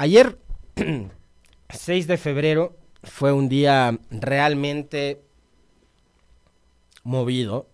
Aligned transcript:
Ayer, 0.00 0.38
6 1.68 2.06
de 2.06 2.16
febrero, 2.16 2.74
fue 3.02 3.34
un 3.34 3.50
día 3.50 3.98
realmente 4.10 5.20
movido, 7.04 7.68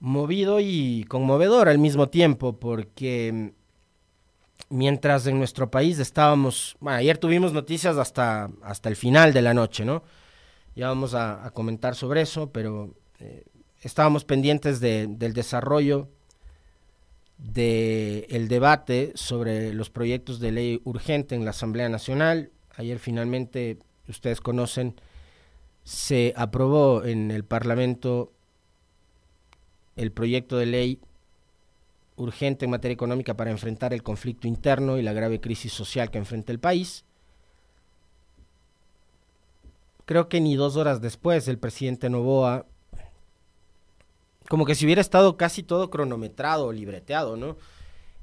movido 0.00 0.58
y 0.58 1.04
conmovedor 1.04 1.68
al 1.68 1.78
mismo 1.78 2.08
tiempo, 2.08 2.58
porque 2.58 3.52
mientras 4.68 5.28
en 5.28 5.38
nuestro 5.38 5.70
país 5.70 6.00
estábamos, 6.00 6.76
bueno, 6.80 6.98
ayer 6.98 7.18
tuvimos 7.18 7.52
noticias 7.52 7.98
hasta, 7.98 8.50
hasta 8.62 8.88
el 8.88 8.96
final 8.96 9.32
de 9.32 9.42
la 9.42 9.54
noche, 9.54 9.84
¿no? 9.84 10.02
Ya 10.74 10.88
vamos 10.88 11.14
a, 11.14 11.52
comentar 11.54 11.94
sobre 11.94 12.22
eso, 12.22 12.50
pero 12.50 12.96
eh, 13.20 13.44
estábamos 13.80 14.24
pendientes 14.24 14.80
del 14.80 15.32
desarrollo 15.34 16.08
del 17.38 18.48
debate 18.48 19.12
sobre 19.14 19.72
los 19.74 19.90
proyectos 19.90 20.40
de 20.40 20.52
ley 20.52 20.80
urgente 20.84 21.34
en 21.34 21.44
la 21.44 21.50
Asamblea 21.50 21.88
Nacional. 21.88 22.50
Ayer 22.76 22.98
finalmente, 22.98 23.78
ustedes 24.08 24.40
conocen, 24.40 24.94
se 25.84 26.32
aprobó 26.36 27.04
en 27.04 27.30
el 27.30 27.44
Parlamento 27.44 28.32
el 29.96 30.12
proyecto 30.12 30.58
de 30.58 30.66
ley 30.66 31.00
urgente 32.16 32.64
en 32.64 32.70
materia 32.70 32.94
económica 32.94 33.36
para 33.36 33.50
enfrentar 33.50 33.92
el 33.92 34.02
conflicto 34.02 34.48
interno 34.48 34.98
y 34.98 35.02
la 35.02 35.12
grave 35.12 35.40
crisis 35.40 35.72
social 35.72 36.10
que 36.10 36.18
enfrenta 36.18 36.52
el 36.52 36.58
país. 36.58 37.04
Creo 40.06 40.28
que 40.28 40.40
ni 40.40 40.54
dos 40.54 40.76
horas 40.76 41.00
después 41.00 41.48
el 41.48 41.58
presidente 41.58 42.08
Novoa 42.08 42.66
como 44.48 44.64
que 44.64 44.74
si 44.74 44.84
hubiera 44.84 45.00
estado 45.00 45.36
casi 45.36 45.62
todo 45.62 45.90
cronometrado, 45.90 46.72
libreteado, 46.72 47.36
¿no? 47.36 47.56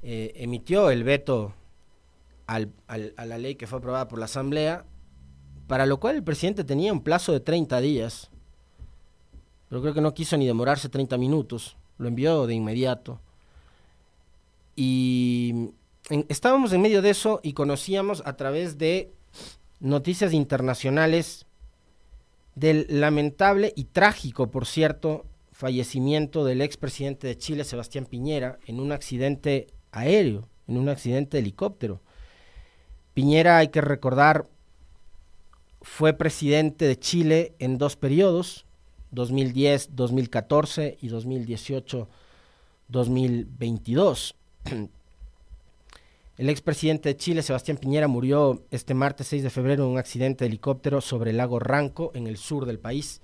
Eh, 0.02 0.32
emitió 0.36 0.90
el 0.90 1.04
veto 1.04 1.54
al, 2.46 2.72
a 2.88 3.24
la 3.24 3.38
ley 3.38 3.54
que 3.54 3.66
fue 3.66 3.78
aprobada 3.78 4.08
por 4.08 4.18
la 4.18 4.26
Asamblea, 4.26 4.84
para 5.66 5.86
lo 5.86 5.98
cual 5.98 6.16
el 6.16 6.22
presidente 6.22 6.64
tenía 6.64 6.92
un 6.92 7.02
plazo 7.02 7.32
de 7.32 7.40
30 7.40 7.80
días, 7.80 8.30
pero 9.68 9.80
creo 9.80 9.94
que 9.94 10.00
no 10.00 10.14
quiso 10.14 10.36
ni 10.36 10.46
demorarse 10.46 10.88
30 10.88 11.16
minutos, 11.16 11.76
lo 11.98 12.08
envió 12.08 12.46
de 12.46 12.54
inmediato. 12.54 13.20
Y 14.76 15.70
estábamos 16.28 16.72
en 16.72 16.82
medio 16.82 17.00
de 17.00 17.10
eso 17.10 17.40
y 17.42 17.54
conocíamos 17.54 18.22
a 18.26 18.36
través 18.36 18.76
de 18.78 19.12
noticias 19.80 20.32
internacionales 20.32 21.46
del 22.54 22.86
lamentable 22.88 23.72
y 23.74 23.84
trágico, 23.84 24.50
por 24.50 24.66
cierto, 24.66 25.24
fallecimiento 25.54 26.44
del 26.44 26.60
expresidente 26.60 27.28
de 27.28 27.38
Chile, 27.38 27.62
Sebastián 27.62 28.06
Piñera, 28.06 28.58
en 28.66 28.80
un 28.80 28.90
accidente 28.90 29.68
aéreo, 29.92 30.48
en 30.66 30.76
un 30.78 30.88
accidente 30.88 31.36
de 31.36 31.42
helicóptero. 31.42 32.00
Piñera, 33.14 33.58
hay 33.58 33.68
que 33.68 33.80
recordar, 33.80 34.48
fue 35.80 36.12
presidente 36.12 36.88
de 36.88 36.98
Chile 36.98 37.54
en 37.60 37.78
dos 37.78 37.94
periodos, 37.94 38.66
2010, 39.12 39.90
2014 39.94 40.98
y 41.00 41.06
2018, 41.06 42.08
2022. 42.88 44.34
El 46.36 46.48
expresidente 46.48 47.10
de 47.10 47.16
Chile, 47.16 47.42
Sebastián 47.42 47.76
Piñera, 47.76 48.08
murió 48.08 48.64
este 48.72 48.92
martes 48.92 49.28
6 49.28 49.44
de 49.44 49.50
febrero 49.50 49.84
en 49.84 49.90
un 49.90 49.98
accidente 49.98 50.44
de 50.44 50.48
helicóptero 50.48 51.00
sobre 51.00 51.30
el 51.30 51.36
lago 51.36 51.60
Ranco, 51.60 52.10
en 52.16 52.26
el 52.26 52.38
sur 52.38 52.66
del 52.66 52.80
país. 52.80 53.20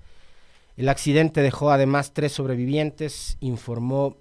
El 0.81 0.89
accidente 0.89 1.42
dejó 1.42 1.70
además 1.70 2.14
tres 2.14 2.33
sobrevivientes, 2.33 3.36
informó 3.41 4.17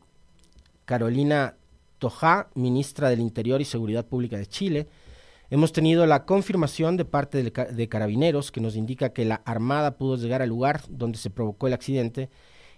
Carolina 0.84 1.56
Tojá, 2.00 2.50
ministra 2.54 3.10
del 3.10 3.22
Interior 3.22 3.62
y 3.62 3.64
Seguridad 3.64 4.06
Pública 4.06 4.38
de 4.38 4.46
Chile. 4.46 4.90
Hemos 5.50 5.72
tenido 5.72 6.06
la 6.06 6.26
confirmación 6.26 6.98
de 6.98 7.06
parte 7.06 7.42
de, 7.44 7.88
Carabineros 7.88 8.52
que 8.52 8.60
nos 8.60 8.76
indica 8.76 9.14
que 9.14 9.24
la 9.24 9.36
Armada 9.46 9.96
pudo 9.98 10.18
llegar 10.18 10.42
al 10.42 10.50
lugar 10.50 10.82
donde 10.90 11.18
se 11.18 11.30
provocó 11.30 11.68
el 11.68 11.74
accidente 11.74 12.30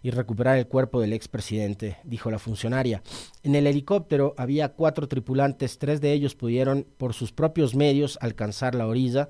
y 0.03 0.11
recuperar 0.11 0.59
el 0.59 0.67
cuerpo 0.67 1.01
del 1.01 1.13
expresidente, 1.13 1.97
dijo 2.03 2.29
la 2.29 2.37
funcionaria. 2.37 3.01
En 3.41 3.55
el 3.55 3.65
helicóptero 3.65 4.35
había 4.37 4.73
cuatro 4.73 5.07
tripulantes, 5.07 5.79
tres 5.79 6.01
de 6.01 6.13
ellos 6.13 6.35
pudieron 6.35 6.85
por 6.99 7.15
sus 7.15 7.31
propios 7.31 7.73
medios 7.73 8.19
alcanzar 8.21 8.75
la 8.75 8.85
orilla 8.85 9.29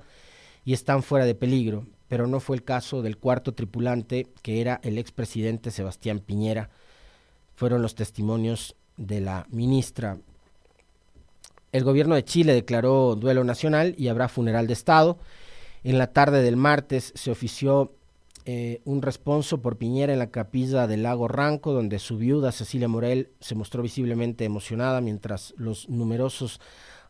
y 0.62 0.74
están 0.74 1.02
fuera 1.02 1.24
de 1.24 1.34
peligro 1.34 1.86
pero 2.12 2.26
no 2.26 2.40
fue 2.40 2.56
el 2.56 2.62
caso 2.62 3.00
del 3.00 3.16
cuarto 3.16 3.54
tripulante, 3.54 4.26
que 4.42 4.60
era 4.60 4.80
el 4.82 4.98
expresidente 4.98 5.70
Sebastián 5.70 6.18
Piñera. 6.18 6.68
Fueron 7.54 7.80
los 7.80 7.94
testimonios 7.94 8.76
de 8.98 9.22
la 9.22 9.46
ministra. 9.48 10.18
El 11.72 11.84
gobierno 11.84 12.14
de 12.14 12.26
Chile 12.26 12.52
declaró 12.52 13.16
duelo 13.16 13.44
nacional 13.44 13.94
y 13.96 14.08
habrá 14.08 14.28
funeral 14.28 14.66
de 14.66 14.74
Estado. 14.74 15.16
En 15.84 15.96
la 15.96 16.08
tarde 16.08 16.42
del 16.42 16.58
martes 16.58 17.14
se 17.16 17.30
ofició 17.30 17.94
eh, 18.44 18.82
un 18.84 19.00
responso 19.00 19.62
por 19.62 19.78
Piñera 19.78 20.12
en 20.12 20.18
la 20.18 20.30
capilla 20.30 20.86
del 20.86 21.04
lago 21.04 21.28
Ranco, 21.28 21.72
donde 21.72 21.98
su 21.98 22.18
viuda 22.18 22.52
Cecilia 22.52 22.88
Morel 22.88 23.30
se 23.40 23.54
mostró 23.54 23.82
visiblemente 23.82 24.44
emocionada 24.44 25.00
mientras 25.00 25.54
los 25.56 25.88
numerosos 25.88 26.60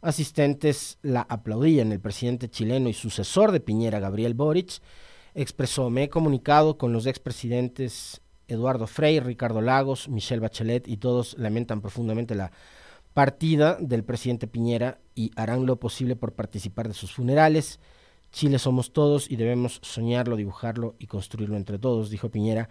asistentes 0.03 0.99
la 1.01 1.23
aplaudían. 1.23 1.93
El 1.93 2.01
presidente 2.01 2.51
chileno 2.51 2.89
y 2.89 2.93
sucesor 2.93 3.53
de 3.53 3.61
Piñera, 3.61 4.01
Gabriel 4.01 4.35
Boric, 4.35 4.81
expresó, 5.35 5.89
me 5.89 6.05
he 6.05 6.09
comunicado 6.11 6.77
con 6.77 6.93
los 6.93 7.07
expresidentes 7.07 8.21
Eduardo 8.49 8.87
Frei, 8.87 9.21
Ricardo 9.21 9.63
Lagos, 9.63 10.09
Michelle 10.09 10.41
Bachelet 10.41 10.87
y 10.87 10.99
todos 10.99 11.39
lamentan 11.39 11.81
profundamente 11.81 12.35
la 12.35 12.53
partida 13.15 13.79
del 13.81 14.05
presidente 14.05 14.47
Piñera 14.47 14.99
y 15.15 15.31
harán 15.37 15.65
lo 15.65 15.77
posible 15.77 16.17
por 16.17 16.35
participar 16.35 16.89
de 16.89 16.95
sus 16.95 17.15
funerales. 17.15 17.81
Chile 18.31 18.59
somos 18.59 18.93
todos 18.93 19.31
y 19.31 19.37
debemos 19.37 19.79
soñarlo, 19.83 20.37
dibujarlo 20.37 20.97
y 20.99 21.07
construirlo 21.07 21.57
entre 21.57 21.79
todos, 21.79 22.11
dijo 22.11 22.31
Piñera 22.31 22.69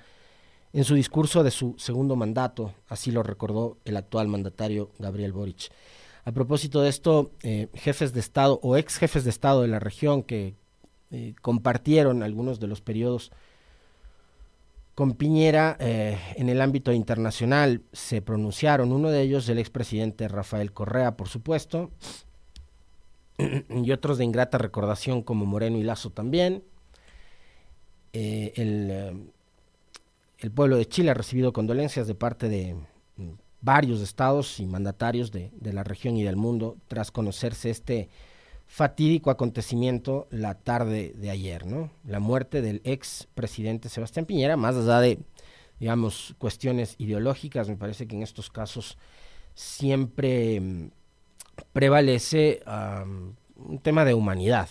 en 0.74 0.86
su 0.86 0.96
discurso 0.96 1.44
de 1.44 1.52
su 1.52 1.76
segundo 1.78 2.16
mandato, 2.16 2.74
así 2.88 3.12
lo 3.12 3.24
recordó 3.24 3.78
el 3.84 3.98
actual 3.98 4.30
mandatario 4.30 4.92
Gabriel 5.00 5.34
Boric. 5.34 5.70
A 6.24 6.32
propósito 6.32 6.82
de 6.82 6.90
esto, 6.90 7.32
eh, 7.42 7.68
jefes 7.74 8.14
de 8.14 8.20
Estado 8.20 8.60
o 8.62 8.78
ex 8.78 8.98
jefes 8.98 9.24
de 9.24 9.32
Estado 9.32 9.62
de 9.62 9.68
la 9.68 9.80
región 9.80 10.22
que 10.22 10.56
eh, 11.10 11.34
compartieron 11.42 12.22
algunos 12.22 12.60
de 12.60 12.68
los 12.68 12.82
periodos 12.82 13.32
con 14.94 15.14
Piñera 15.14 15.78
eh, 15.80 16.20
en 16.36 16.50
el 16.50 16.62
ámbito 16.62 16.92
internacional 16.92 17.82
se 17.92 18.22
pronunciaron. 18.22 18.92
Uno 18.92 19.10
de 19.10 19.22
ellos, 19.22 19.50
el 19.50 19.58
expresidente 19.58 20.28
Rafael 20.28 20.74
Correa, 20.74 21.18
por 21.18 21.28
supuesto, 21.28 21.90
y 23.70 23.92
otros 23.92 24.20
de 24.20 24.26
ingrata 24.26 24.60
recordación 24.60 25.24
como 25.24 25.46
Moreno 25.46 25.78
y 25.78 25.84
Lazo 25.84 26.12
también. 26.12 26.64
el, 28.14 29.32
el 30.38 30.52
pueblo 30.52 30.78
de 30.78 30.88
Chile 30.88 31.10
ha 31.10 31.16
recibido 31.16 31.52
condolencias 31.52 32.06
de 32.06 32.14
parte 32.14 32.48
de 32.48 32.76
varios 33.62 34.02
estados 34.02 34.60
y 34.60 34.66
mandatarios 34.66 35.32
de, 35.32 35.52
la 35.62 35.84
región 35.84 36.18
y 36.18 36.24
del 36.24 36.36
mundo 36.36 36.78
tras 36.88 37.12
conocerse 37.12 37.70
este 37.70 38.10
fatídico 38.68 39.30
acontecimiento 39.30 40.28
la 40.32 40.56
tarde 40.56 41.14
de 41.16 41.30
ayer, 41.30 41.66
¿no? 41.66 41.92
La 42.06 42.20
muerte 42.20 42.62
del 42.62 42.82
ex 42.84 43.28
presidente 43.36 43.90
Sebastián 43.90 44.26
Piñera, 44.26 44.58
más 44.58 44.76
allá 44.76 45.00
de, 45.00 45.20
digamos, 45.80 46.36
cuestiones 46.38 46.96
ideológicas, 46.98 47.70
me 47.70 47.76
parece 47.76 48.08
que 48.08 48.16
en 48.16 48.24
estos 48.24 48.50
casos 48.50 48.98
siempre 49.54 50.60
mm, 50.60 50.92
prevalece 51.74 52.64
un 53.58 53.80
tema 53.80 54.06
de 54.06 54.14
humanidad 54.14 54.70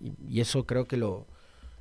y, 0.00 0.40
eso 0.40 0.66
creo 0.66 0.86
que 0.86 0.96
lo, 0.96 1.26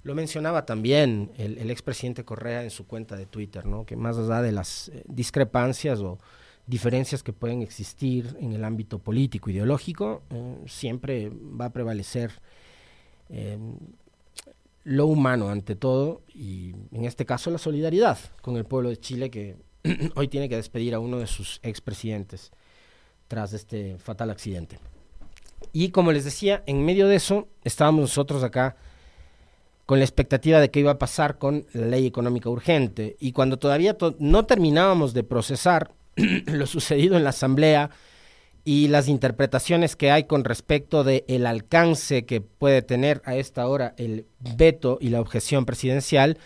lo 0.07 0.16
mencionaba 0.16 0.66
también 0.66 1.31
el, 1.38 1.69
expresidente 1.69 2.23
Correa 2.23 2.63
en 2.63 2.69
su 2.69 2.88
cuenta 2.88 3.18
de 3.18 3.25
Twitter, 3.25 3.66
¿no? 3.66 3.85
que 3.85 3.97
más 3.97 4.18
allá 4.18 4.41
de 4.41 4.53
las 4.53 4.88
eh, 4.88 5.03
discrepancias 5.06 6.00
o 6.00 6.18
diferencias 6.66 7.23
que 7.23 7.34
pueden 7.34 7.62
existir 7.62 8.38
en 8.40 8.53
el 8.53 8.63
ámbito 8.63 9.00
político, 9.00 9.50
ideológico, 9.50 10.23
eh, 10.29 10.56
siempre 10.66 11.29
va 11.29 11.66
a 11.66 11.69
prevalecer 11.72 12.31
eh, 13.27 13.57
lo 14.86 15.07
humano 15.07 15.50
ante 15.50 15.75
todo 15.75 16.21
y 16.33 16.74
en 16.94 17.04
este 17.04 17.25
caso 17.25 17.51
la 17.51 17.57
solidaridad 17.57 18.18
con 18.42 18.56
el 18.56 18.63
pueblo 18.63 18.88
de 18.88 18.98
Chile 18.98 19.30
que 19.30 19.57
hoy 20.15 20.30
tiene 20.30 20.48
que 20.48 20.56
despedir 20.56 20.95
a 20.95 21.01
uno 21.01 21.19
de 21.19 21.27
sus 21.27 21.59
expresidentes 21.63 22.54
tras 23.27 23.51
este 23.51 23.98
fatal 23.98 24.30
accidente. 24.30 24.80
Y 25.74 25.89
como 25.89 26.13
les 26.13 26.24
decía, 26.24 26.63
en 26.65 26.86
medio 26.86 27.09
de 27.09 27.18
eso 27.18 27.50
estábamos 27.65 28.00
nosotros 28.00 28.42
acá 28.44 28.77
con 29.88 30.00
la 30.00 30.06
expectativa 30.06 30.60
de 30.60 30.69
qué 30.69 30.81
iba 30.81 30.92
a 30.92 31.00
pasar 31.00 31.38
con 31.38 31.66
la 31.72 31.88
ley 31.88 32.06
económica 32.06 32.50
urgente. 32.50 33.16
Y 33.22 33.31
cuando 33.31 33.57
todavía 33.57 33.95
no 34.19 34.45
terminábamos 34.45 35.13
de 35.13 35.24
procesar 35.24 35.94
lo 36.45 36.68
sucedido 36.68 37.16
en 37.16 37.24
la 37.24 37.30
Asamblea 37.30 37.89
y 38.66 38.89
las 38.89 39.07
interpretaciones 39.07 39.95
que 39.95 40.12
hay 40.12 40.25
con 40.25 40.44
respecto 40.44 41.06
de 41.06 41.24
alcance 41.48 42.25
que 42.25 42.42
puede 42.42 42.81
tener 42.81 43.22
a 43.24 43.38
esta 43.38 43.66
hora 43.66 43.94
el 43.98 44.25
veto 44.57 44.98
y 45.00 45.07
la 45.07 45.22
objeción 45.22 45.66
presidencial 45.66 46.38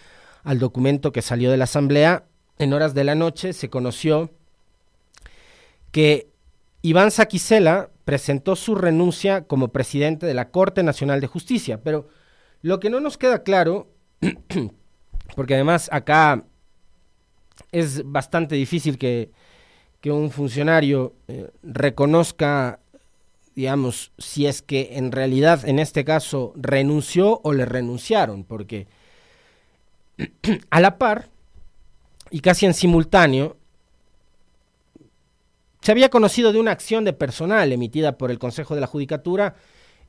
al 0.44 0.60
documento 0.60 1.12
que 1.12 1.24
salió 1.24 1.50
de 1.50 1.58
la 1.58 1.64
Asamblea, 1.64 2.26
en 2.60 2.74
horas 2.74 2.94
de 2.94 3.06
la 3.06 3.16
noche 3.16 3.54
se 3.54 3.72
conoció 3.72 4.30
que 5.92 6.28
Iván 6.84 7.10
Saquicela 7.10 7.90
presentó 8.06 8.56
su 8.56 8.76
renuncia 8.76 9.46
como 9.46 9.70
presidente 9.70 10.28
de 10.28 10.36
la 10.36 10.50
Corte 10.50 10.84
Nacional 10.84 11.22
de 11.22 11.28
Justicia, 11.28 11.80
pero 11.84 12.08
lo 12.62 12.80
que 12.80 12.90
no 12.90 13.00
nos 13.00 13.18
queda 13.18 13.44
claro, 13.44 13.88
porque 15.36 15.56
además 15.56 15.90
acá 15.92 16.46
es 17.72 18.04
bastante 18.10 18.56
difícil 18.56 18.98
que, 18.98 19.32
un 20.04 20.32
funcionario 20.32 21.14
eh, 21.28 21.52
reconozca, 21.62 22.80
digamos, 23.56 24.12
si 24.18 24.48
es 24.48 24.64
que 24.64 24.98
en 24.98 25.12
realidad 25.12 25.68
en 25.68 25.78
este 25.78 26.04
caso 26.04 26.54
renunció 26.56 27.40
o 27.44 27.54
le 27.54 27.66
renunciaron, 27.66 28.44
porque 28.44 28.88
a 30.72 30.80
la 30.80 30.98
par 30.98 31.30
y 32.32 32.40
casi 32.40 32.66
en 32.66 32.74
simultáneo, 32.74 33.58
se 35.82 35.92
había 35.92 36.10
conocido 36.10 36.52
de 36.54 36.60
una 36.60 36.72
acción 36.72 37.04
de 37.04 37.14
personal 37.14 37.72
emitida 37.72 38.18
por 38.18 38.32
el 38.32 38.40
Consejo 38.40 38.76
de 38.76 38.82
la 38.82 38.88
Judicatura 38.88 39.56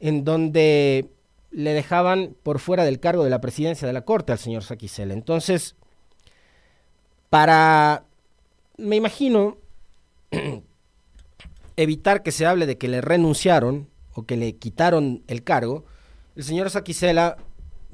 en 0.00 0.24
donde 0.24 1.08
le 1.52 1.74
dejaban 1.74 2.34
por 2.42 2.58
fuera 2.58 2.84
del 2.84 2.98
cargo 2.98 3.24
de 3.24 3.30
la 3.30 3.40
presidencia 3.40 3.86
de 3.86 3.92
la 3.92 4.04
Corte 4.04 4.32
al 4.32 4.38
señor 4.38 4.64
Saquicel. 4.64 5.10
Entonces, 5.10 5.76
para, 7.30 8.04
me 8.78 8.96
imagino, 8.96 9.58
evitar 11.76 12.22
que 12.22 12.32
se 12.32 12.46
hable 12.46 12.66
de 12.66 12.78
que 12.78 12.88
le 12.88 13.00
renunciaron 13.00 13.88
o 14.14 14.24
que 14.24 14.36
le 14.36 14.56
quitaron 14.56 15.22
el 15.26 15.44
cargo, 15.44 15.84
el 16.36 16.44
señor 16.44 16.70
Saquicela 16.70 17.36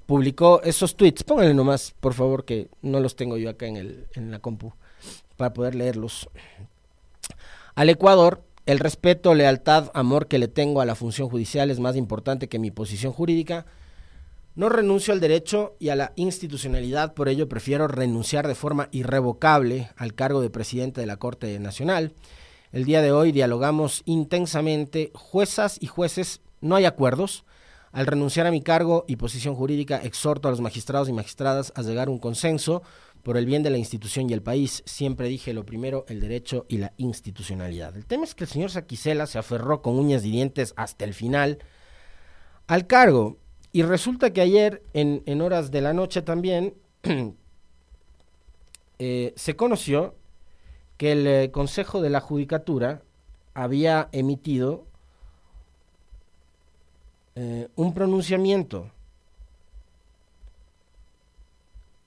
publicó 0.07 0.63
esos 0.63 0.97
tweets. 0.97 1.25
Pónganle 1.25 1.55
nomás, 1.55 1.95
por 2.01 2.15
favor, 2.15 2.45
que 2.45 2.69
no 2.83 3.01
los 3.01 3.17
tengo 3.17 3.37
yo 3.37 3.51
acá 3.51 3.67
en, 3.67 3.77
el, 3.77 4.07
en 4.15 4.31
la 4.31 4.39
compu 4.39 4.73
para 5.37 5.53
poder 5.53 5.75
leerlos. 5.75 6.29
Al 7.75 7.91
Ecuador, 7.91 8.43
el 8.69 8.81
respeto, 8.81 9.35
lealtad, 9.35 9.91
amor 9.95 10.27
que 10.29 10.39
le 10.39 10.47
tengo 10.47 10.83
a 10.83 10.85
la 10.85 10.95
función 10.95 11.31
judicial 11.31 11.71
es 11.71 11.81
más 11.81 11.97
importante 11.97 12.51
que 12.51 12.59
mi 12.59 12.71
posición 12.71 13.15
jurídica. 13.15 13.65
No 14.57 14.69
renuncio 14.69 15.15
al 15.15 15.21
derecho 15.21 15.75
y 15.79 15.89
a 15.89 15.97
la 15.97 16.13
institucionalidad, 16.17 17.15
por 17.15 17.31
ello 17.31 17.49
prefiero 17.49 17.89
renunciar 17.89 18.47
de 18.47 18.55
forma 18.55 18.91
irrevocable 18.93 19.89
al 19.97 20.13
cargo 20.13 20.43
de 20.43 20.51
presidente 20.51 21.01
de 21.01 21.07
la 21.07 21.17
Corte 21.17 21.59
Nacional. 21.59 22.13
El 22.71 22.85
día 22.85 23.01
de 23.01 23.11
hoy 23.11 23.33
dialogamos 23.33 24.03
intensamente, 24.05 25.13
juezas 25.15 25.79
y 25.81 25.87
jueces, 25.87 26.43
no 26.61 26.77
hay 26.77 26.85
acuerdos. 26.85 27.47
Al 27.99 28.07
renunciar 28.07 28.47
a 28.47 28.53
mi 28.53 28.63
cargo 28.63 29.05
y 29.09 29.17
posición 29.17 29.57
jurídica, 29.57 29.97
exhorto 29.97 30.47
a 30.47 30.53
los 30.53 30.61
magistrados 30.61 31.09
y 31.09 31.13
magistradas 31.13 31.73
a 31.75 31.83
llegar 31.83 32.07
a 32.07 32.13
un 32.13 32.21
consenso 32.21 32.85
por 33.25 33.37
el 33.37 33.45
bien 33.45 33.65
de 33.65 33.71
la 33.71 33.79
institución 33.79 34.31
y 34.31 34.35
el 34.35 34.41
país, 34.41 34.85
siempre 34.87 35.27
dije 35.27 35.53
lo 35.53 35.67
primero, 35.67 36.05
el 36.07 36.21
derecho 36.21 36.65
y 36.69 36.77
la 36.77 36.93
institucionalidad. 36.97 37.97
El 37.97 38.07
tema 38.07 38.23
es 38.23 38.37
que 38.37 38.45
el 38.45 38.51
señor 38.51 38.71
Saquicela 38.71 39.27
se 39.27 39.41
aferró 39.41 39.83
con 39.83 39.99
uñas 39.99 40.25
y 40.25 40.31
dientes 40.31 40.75
hasta 40.77 41.05
el 41.05 41.13
final 41.13 41.59
al 42.69 42.87
cargo. 42.87 43.39
Y 43.73 43.83
resulta 43.83 44.33
que 44.33 44.43
ayer, 44.43 44.81
en, 44.93 45.41
horas 45.41 45.73
de 45.73 45.81
la 45.81 45.93
noche 45.93 46.23
también, 46.23 46.75
eh, 49.01 49.33
se 49.35 49.57
conoció 49.57 50.15
que 50.99 51.11
el 51.11 51.27
eh, 51.27 51.51
Consejo 51.51 52.01
de 52.01 52.11
la 52.11 52.21
Judicatura 52.21 53.03
había 53.55 54.09
emitido 54.13 54.87
eh, 57.41 57.69
un 57.77 57.95
pronunciamiento 57.95 58.91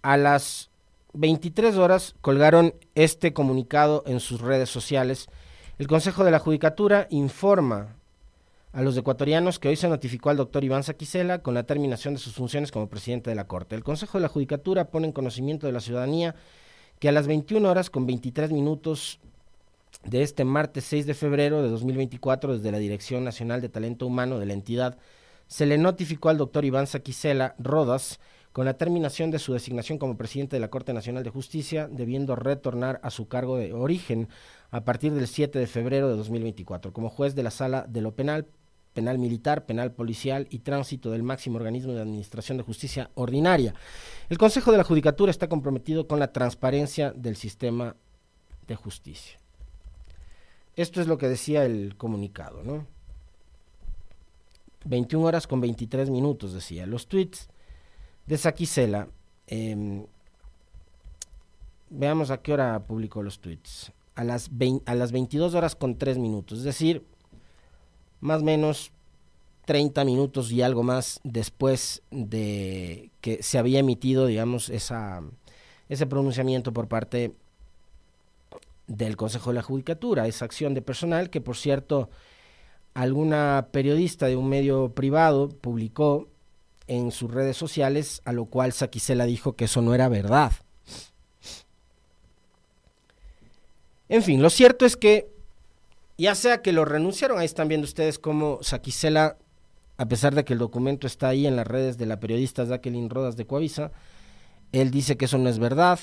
a 0.02 0.18
las 0.18 0.70
23 1.14 1.78
horas 1.78 2.16
colgaron 2.20 2.76
este 2.96 3.32
comunicado 3.32 4.04
en 4.06 4.20
sus 4.20 4.42
redes 4.42 4.70
sociales. 4.70 5.30
El 5.80 5.88
Consejo 5.88 6.26
de 6.26 6.32
la 6.32 6.40
Judicatura 6.40 7.08
informa 7.12 7.96
a 8.74 8.82
los 8.82 8.98
ecuatorianos 8.98 9.58
que 9.58 9.70
hoy 9.70 9.78
se 9.78 9.88
notificó 9.88 10.32
al 10.32 10.36
doctor 10.36 10.66
Iván 10.66 10.84
Saquicela 10.84 11.42
con 11.42 11.54
la 11.54 11.64
terminación 11.64 12.14
de 12.14 12.20
sus 12.20 12.34
funciones 12.34 12.70
como 12.70 12.90
presidente 12.90 13.30
de 13.30 13.38
la 13.38 13.48
Corte. 13.48 13.78
El 13.78 13.86
Consejo 13.86 14.18
de 14.18 14.24
la 14.24 14.28
Judicatura 14.28 14.90
pone 14.90 15.08
en 15.08 15.14
conocimiento 15.14 15.66
de 15.66 15.72
la 15.72 15.80
ciudadanía 15.80 16.36
que 17.00 17.08
a 17.08 17.14
las 17.14 17.28
21 17.28 17.70
horas 17.70 17.90
con 17.90 18.06
23 18.06 18.52
minutos 18.52 19.22
de 20.04 20.24
este 20.24 20.44
martes 20.44 20.84
6 20.84 21.06
de 21.06 21.14
febrero 21.14 21.64
de 21.64 21.70
2024 21.70 22.58
desde 22.58 22.72
la 22.74 22.80
Dirección 22.80 23.24
Nacional 23.24 23.62
de 23.62 23.70
Talento 23.70 24.06
Humano 24.06 24.40
de 24.40 24.46
la 24.46 24.54
entidad 24.54 24.98
se 25.52 25.66
le 25.66 25.78
notificó 25.78 26.30
al 26.30 26.38
doctor 26.38 26.64
Iván 26.64 26.88
Saquicela 26.88 27.56
Rodas 27.60 28.22
con 28.54 28.64
la 28.64 28.78
terminación 28.78 29.32
de 29.32 29.40
su 29.40 29.52
designación 29.52 29.98
como 29.98 30.16
presidente 30.16 30.56
de 30.56 30.62
la 30.62 30.70
Corte 30.70 30.94
Nacional 30.94 31.26
de 31.26 31.30
Justicia, 31.30 31.90
debiendo 31.92 32.38
retornar 32.38 33.02
a 33.04 33.10
su 33.10 33.28
cargo 33.28 33.58
de 33.58 33.74
origen 33.74 34.30
a 34.70 34.86
partir 34.86 35.12
del 35.12 35.28
7 35.28 35.60
de 35.60 35.68
febrero 35.68 36.08
de 36.08 36.16
2024, 36.16 36.94
como 36.94 37.10
juez 37.10 37.36
de 37.36 37.44
la 37.44 37.52
Sala 37.52 37.86
de 37.90 38.00
lo 38.00 38.16
Penal, 38.16 38.48
Penal 38.94 39.20
Militar, 39.20 39.66
Penal 39.66 39.92
Policial 39.92 40.48
y 40.52 40.60
Tránsito 40.60 41.12
del 41.12 41.22
máximo 41.22 41.58
organismo 41.58 41.92
de 41.92 42.02
Administración 42.02 42.58
de 42.58 42.64
Justicia 42.64 43.12
Ordinaria. 43.16 43.76
El 44.30 44.38
Consejo 44.38 44.72
de 44.72 44.78
la 44.78 44.86
Judicatura 44.86 45.32
está 45.32 45.50
comprometido 45.50 46.08
con 46.08 46.20
la 46.20 46.32
transparencia 46.32 47.12
del 47.12 47.36
sistema 47.36 47.98
de 48.68 48.76
justicia. 48.78 49.38
Esto 50.78 51.02
es 51.02 51.08
lo 51.08 51.18
que 51.18 51.28
decía 51.28 51.66
el 51.66 51.98
comunicado, 51.98 52.64
¿no? 52.64 52.88
21 54.86 55.26
horas 55.26 55.48
con 55.48 55.62
23 55.62 56.10
minutos, 56.10 56.54
decía. 56.54 56.86
Los 56.86 57.08
tweets 57.08 57.50
de 58.26 58.38
Saquicela. 58.38 59.08
Em, 59.48 60.06
veamos 61.90 62.32
a 62.32 62.42
qué 62.42 62.54
hora 62.54 62.80
publicó 62.86 63.22
los 63.22 63.40
tweets. 63.40 63.92
A 64.16 64.24
las, 64.24 64.50
a 64.86 64.96
las 64.96 65.12
22 65.12 65.54
horas 65.56 65.76
con 65.76 65.98
3 65.98 66.18
minutos, 66.18 66.60
es 66.60 66.64
decir, 66.66 67.06
más 68.20 68.42
o 68.42 68.46
menos 68.46 68.92
30 69.66 70.04
minutos 70.04 70.52
y 70.52 70.62
algo 70.62 70.84
más 70.84 71.22
después 71.24 72.04
de 72.12 73.10
que 73.22 73.42
se 73.42 73.58
había 73.58 73.80
emitido, 73.80 74.26
digamos, 74.26 74.70
esa, 74.70 75.22
ese 75.88 76.06
pronunciamiento 76.08 76.74
por 76.74 76.88
parte 76.88 77.34
del 78.88 79.16
Consejo 79.16 79.52
de 79.52 79.56
la 79.56 79.62
Judicatura, 79.62 80.28
esa 80.28 80.46
acción 80.46 80.74
de 80.74 80.82
personal 80.82 81.30
que, 81.30 81.42
por 81.42 81.56
cierto, 81.56 82.10
alguna 82.94 83.70
periodista 83.72 84.28
de 84.28 84.36
un 84.36 84.50
medio 84.50 84.94
privado 84.94 85.50
publicó 85.50 86.28
en 86.88 87.12
sus 87.12 87.32
redes 87.32 87.56
sociales, 87.56 88.22
a 88.26 88.34
lo 88.34 88.46
cual 88.46 88.74
Saquicela 88.74 89.26
dijo 89.26 89.54
que 89.54 89.66
eso 89.66 89.82
no 89.82 89.94
era 89.96 90.10
verdad. 90.10 90.52
En 94.10 94.24
fin, 94.24 94.42
lo 94.42 94.50
cierto 94.50 94.86
es 94.86 94.98
que, 94.98 95.32
ya 96.18 96.36
sea 96.36 96.62
que 96.62 96.74
lo 96.74 96.84
renunciaron, 96.84 97.40
ahí 97.40 97.46
están 97.46 97.70
viendo 97.70 97.86
ustedes 97.86 98.20
cómo 98.20 98.60
Saquicela, 98.62 99.38
a 99.98 100.08
pesar 100.08 100.36
de 100.36 100.44
que 100.44 100.52
el 100.52 100.60
documento 100.60 101.08
está 101.08 101.30
ahí 101.30 101.48
en 101.48 101.56
las 101.56 101.66
redes 101.66 101.98
de 101.98 102.08
la 102.08 102.20
periodista 102.20 102.66
Jacqueline 102.66 103.10
Rodas 103.10 103.38
de 103.38 103.48
Coavisa, 103.48 103.92
él 104.74 104.92
dice 104.92 105.16
que 105.16 105.26
eso 105.26 105.38
no 105.38 105.50
es 105.50 105.60
verdad 105.60 106.00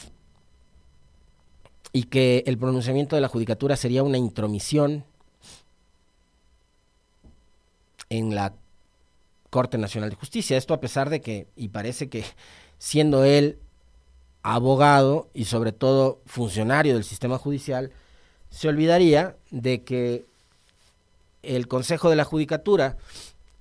y 1.92 2.04
que 2.04 2.45
el 2.47 2.59
pronunciamiento 2.59 3.16
de 3.16 3.23
la 3.23 3.28
judicatura 3.28 3.76
sería 3.76 4.02
una 4.02 4.18
intromisión 4.18 5.04
en 8.11 8.35
la 8.35 8.55
Corte 9.50 9.79
Nacional 9.79 10.11
de 10.11 10.17
Justicia. 10.17 10.57
Esto 10.57 10.75
a 10.75 10.81
pesar 10.81 11.11
de 11.11 11.21
que, 11.21 11.47
y 11.57 11.69
parece 11.69 12.09
que 12.09 12.25
siendo 12.79 13.25
él 13.25 13.59
abogado 14.43 15.29
y 15.35 15.47
sobre 15.47 15.73
todo 15.73 16.21
funcionario 16.27 16.95
del 16.95 17.05
sistema 17.05 17.38
judicial, 17.38 17.91
se 18.50 18.69
olvidaría 18.69 19.37
de 19.50 19.83
que 19.83 20.25
el 21.43 21.69
Consejo 21.69 22.11
de 22.11 22.17
la 22.17 22.25
Judicatura, 22.25 22.97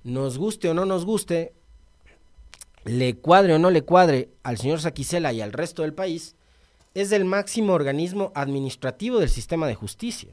nos 0.04 0.38
guste 0.38 0.68
o 0.68 0.74
no 0.74 0.84
nos 0.84 1.04
guste, 1.04 1.52
le 2.84 3.16
cuadre 3.16 3.54
o 3.54 3.58
no 3.58 3.70
le 3.70 3.82
cuadre 3.82 4.30
al 4.42 4.58
señor 4.58 4.80
Saquicela 4.80 5.32
y 5.32 5.40
al 5.40 5.52
resto 5.52 5.82
del 5.82 5.92
país, 5.92 6.34
es 6.94 7.12
el 7.12 7.24
máximo 7.24 7.74
organismo 7.74 8.32
administrativo 8.34 9.18
del 9.18 9.28
sistema 9.28 9.66
de 9.66 9.74
justicia. 9.74 10.30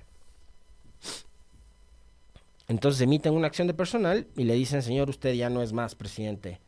Entonces 2.68 3.02
emiten 3.02 3.34
una 3.34 3.48
acción 3.48 3.68
de 3.68 3.74
personal 3.74 4.28
y 4.36 4.44
le 4.44 4.54
dicen, 4.56 4.82
señor, 4.82 5.10
usted 5.10 5.34
ya 5.34 5.50
no 5.50 5.62
es 5.62 5.72
más 5.72 5.96
presidente 5.96 6.60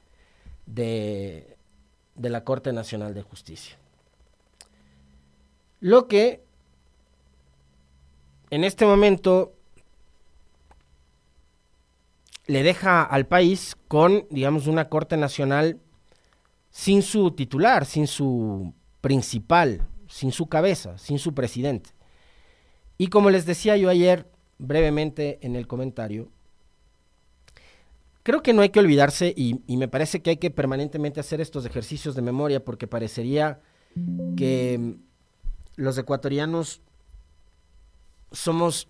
de, 0.66 1.58
de 2.16 2.30
la 2.30 2.44
Corte 2.44 2.72
Nacional 2.72 3.14
de 3.14 3.24
Justicia. 3.24 3.78
Lo 5.80 6.08
que 6.08 6.44
en 8.50 8.64
este 8.64 8.86
momento 8.86 9.54
le 12.46 12.64
deja 12.64 13.04
al 13.04 13.28
país 13.28 13.76
con, 13.88 14.26
digamos, 14.30 14.68
una 14.68 14.90
Corte 14.90 15.18
Nacional 15.18 15.80
sin 16.70 17.02
su 17.02 17.32
titular, 17.32 17.86
sin 17.86 18.08
su 18.08 18.74
principal, 19.02 19.86
sin 20.08 20.32
su 20.32 20.48
cabeza, 20.48 20.98
sin 20.98 21.20
su 21.20 21.34
presidente. 21.34 21.90
Y 22.98 23.08
como 23.08 23.30
les 23.30 23.46
decía 23.46 23.78
yo 23.78 23.90
ayer, 23.90 24.28
brevemente 24.60 25.40
en 25.42 25.56
el 25.56 25.68
comentario, 25.68 26.30
creo 28.28 28.44
que 28.44 28.52
no 28.52 28.62
hay 28.62 28.70
que 28.70 28.82
olvidarse 28.82 29.34
y, 29.36 29.62
me 29.78 29.88
parece 29.88 30.22
que 30.22 30.32
hay 30.32 30.38
que 30.38 30.52
permanentemente 30.52 31.22
hacer 31.22 31.40
estos 31.40 31.66
ejercicios 31.66 32.14
de 32.14 32.22
memoria 32.22 32.64
porque 32.64 32.86
parecería 32.86 33.62
que 34.36 34.98
los 35.78 35.98
ecuatorianos 35.98 36.82
somos 38.34 38.90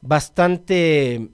bastante... 0.00 1.30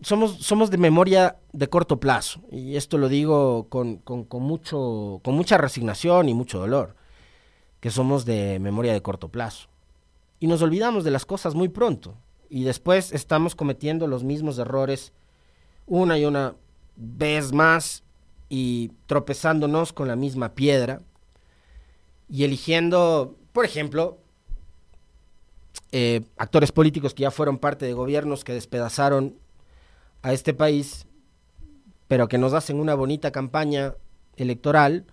somos, 0.00 0.38
somos 0.38 0.70
de 0.70 0.78
memoria 0.78 1.36
de 1.52 1.68
corto 1.68 2.00
plazo, 2.00 2.40
y 2.50 2.76
esto 2.76 2.96
lo 2.96 3.08
digo 3.08 3.68
con, 3.68 4.02
mucho, 4.40 5.20
con 5.22 5.34
mucha 5.34 5.58
resignación 5.58 6.30
y 6.30 6.34
mucho 6.34 6.58
dolor, 6.58 6.96
que 7.80 7.90
somos 7.90 8.24
de 8.24 8.58
memoria 8.58 8.94
de 8.94 9.02
corto 9.02 9.28
plazo. 9.28 9.68
Y 10.38 10.46
nos 10.46 10.62
olvidamos 10.62 11.04
de 11.04 11.10
las 11.10 11.24
cosas 11.24 11.54
muy 11.54 11.68
pronto, 11.68 12.16
y 12.48 12.64
después 12.64 13.12
estamos 13.12 13.54
cometiendo 13.54 14.06
los 14.06 14.22
mismos 14.22 14.58
errores 14.58 15.12
una 15.86 16.18
y 16.18 16.24
una 16.24 16.54
vez 16.96 17.52
más 17.52 18.02
y 18.48 18.92
tropezándonos 19.06 19.92
con 19.92 20.08
la 20.08 20.16
misma 20.16 20.54
piedra 20.54 21.02
y 22.28 22.44
eligiendo, 22.44 23.36
por 23.52 23.64
ejemplo, 23.64 24.18
eh, 25.92 26.22
actores 26.36 26.72
políticos 26.72 27.14
que 27.14 27.22
ya 27.22 27.30
fueron 27.30 27.58
parte 27.58 27.86
de 27.86 27.92
gobiernos 27.92 28.44
que 28.44 28.52
despedazaron 28.52 29.36
a 30.22 30.32
este 30.32 30.54
país, 30.54 31.06
pero 32.08 32.28
que 32.28 32.38
nos 32.38 32.52
hacen 32.52 32.80
una 32.80 32.94
bonita 32.94 33.30
campaña 33.30 33.94
electoral, 34.36 35.06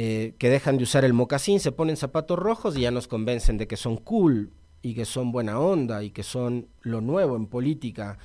eh, 0.00 0.36
que 0.38 0.48
dejan 0.48 0.76
de 0.76 0.84
usar 0.84 1.04
el 1.04 1.12
mocasín, 1.12 1.58
se 1.58 1.72
ponen 1.72 1.96
zapatos 1.96 2.38
rojos 2.38 2.76
y 2.76 2.82
ya 2.82 2.92
nos 2.92 3.08
convencen 3.08 3.58
de 3.58 3.66
que 3.66 3.76
son 3.76 3.96
cool 3.96 4.52
y 4.80 4.94
que 4.94 5.04
son 5.04 5.32
buena 5.32 5.58
onda 5.58 6.04
y 6.04 6.10
que 6.12 6.22
son 6.22 6.68
lo 6.82 7.00
nuevo 7.00 7.34
en 7.34 7.48
política. 7.48 8.16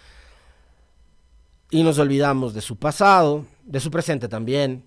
Y 1.72 1.82
nos 1.82 1.98
olvidamos 1.98 2.54
de 2.54 2.62
su 2.62 2.76
pasado, 2.76 3.48
de 3.64 3.80
su 3.80 3.90
presente 3.90 4.28
también. 4.28 4.86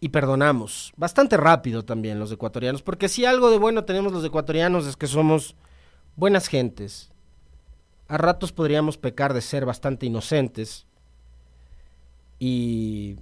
Y 0.00 0.08
perdonamos, 0.08 0.94
bastante 0.96 1.36
rápido 1.36 1.84
también 1.84 2.18
los 2.18 2.32
ecuatorianos, 2.32 2.80
porque 2.80 3.10
si 3.10 3.26
algo 3.26 3.50
de 3.50 3.58
bueno 3.58 3.84
tenemos 3.84 4.10
los 4.10 4.24
ecuatorianos 4.24 4.86
es 4.86 4.96
que 4.96 5.06
somos 5.06 5.54
buenas 6.16 6.46
gentes. 6.46 7.12
A 8.08 8.16
ratos 8.16 8.52
podríamos 8.52 8.96
pecar 8.96 9.34
de 9.34 9.42
ser 9.42 9.66
bastante 9.66 10.06
inocentes. 10.06 10.86
Y, 12.38 13.18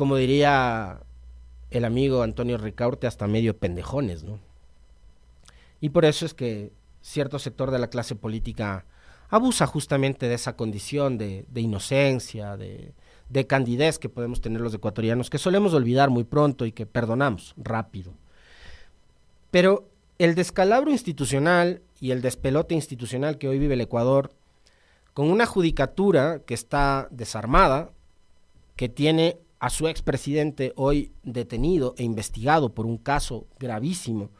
como 0.00 0.16
diría 0.16 1.02
el 1.70 1.84
amigo 1.84 2.22
Antonio 2.22 2.56
Ricaurte, 2.56 3.06
hasta 3.06 3.26
medio 3.26 3.58
pendejones, 3.58 4.24
¿no? 4.24 4.38
Y 5.78 5.90
por 5.90 6.06
eso 6.06 6.24
es 6.24 6.32
que 6.32 6.72
cierto 7.02 7.38
sector 7.38 7.70
de 7.70 7.78
la 7.78 7.90
clase 7.90 8.14
política 8.14 8.86
abusa 9.28 9.66
justamente 9.66 10.26
de 10.26 10.36
esa 10.36 10.56
condición 10.56 11.18
de, 11.18 11.44
inocencia, 11.54 12.56
de, 12.56 12.94
de 13.28 13.46
candidez 13.46 13.98
que 13.98 14.08
podemos 14.08 14.40
tener 14.40 14.62
los 14.62 14.72
ecuatorianos, 14.72 15.28
que 15.28 15.36
solemos 15.36 15.74
olvidar 15.74 16.08
muy 16.08 16.24
pronto 16.24 16.64
y 16.64 16.72
que 16.72 16.86
perdonamos 16.86 17.52
rápido. 17.58 18.14
Pero 19.50 19.86
el 20.16 20.34
descalabro 20.34 20.90
institucional 20.90 21.82
y 22.00 22.12
el 22.12 22.22
despelote 22.22 22.74
institucional 22.74 23.36
que 23.36 23.48
hoy 23.48 23.58
vive 23.58 23.74
el 23.74 23.82
Ecuador, 23.82 24.32
con 25.12 25.30
una 25.30 25.44
judicatura 25.44 26.40
que 26.46 26.54
está 26.54 27.06
desarmada, 27.10 27.90
que 28.76 28.88
tiene 28.88 29.36
a 29.60 29.70
su 29.70 29.86
expresidente 29.88 30.72
hoy 30.74 31.12
detenido 31.22 31.94
e 31.98 32.02
investigado 32.02 32.74
por 32.74 32.86
un 32.86 32.96
caso 32.96 33.46
gravísimo 33.58 34.30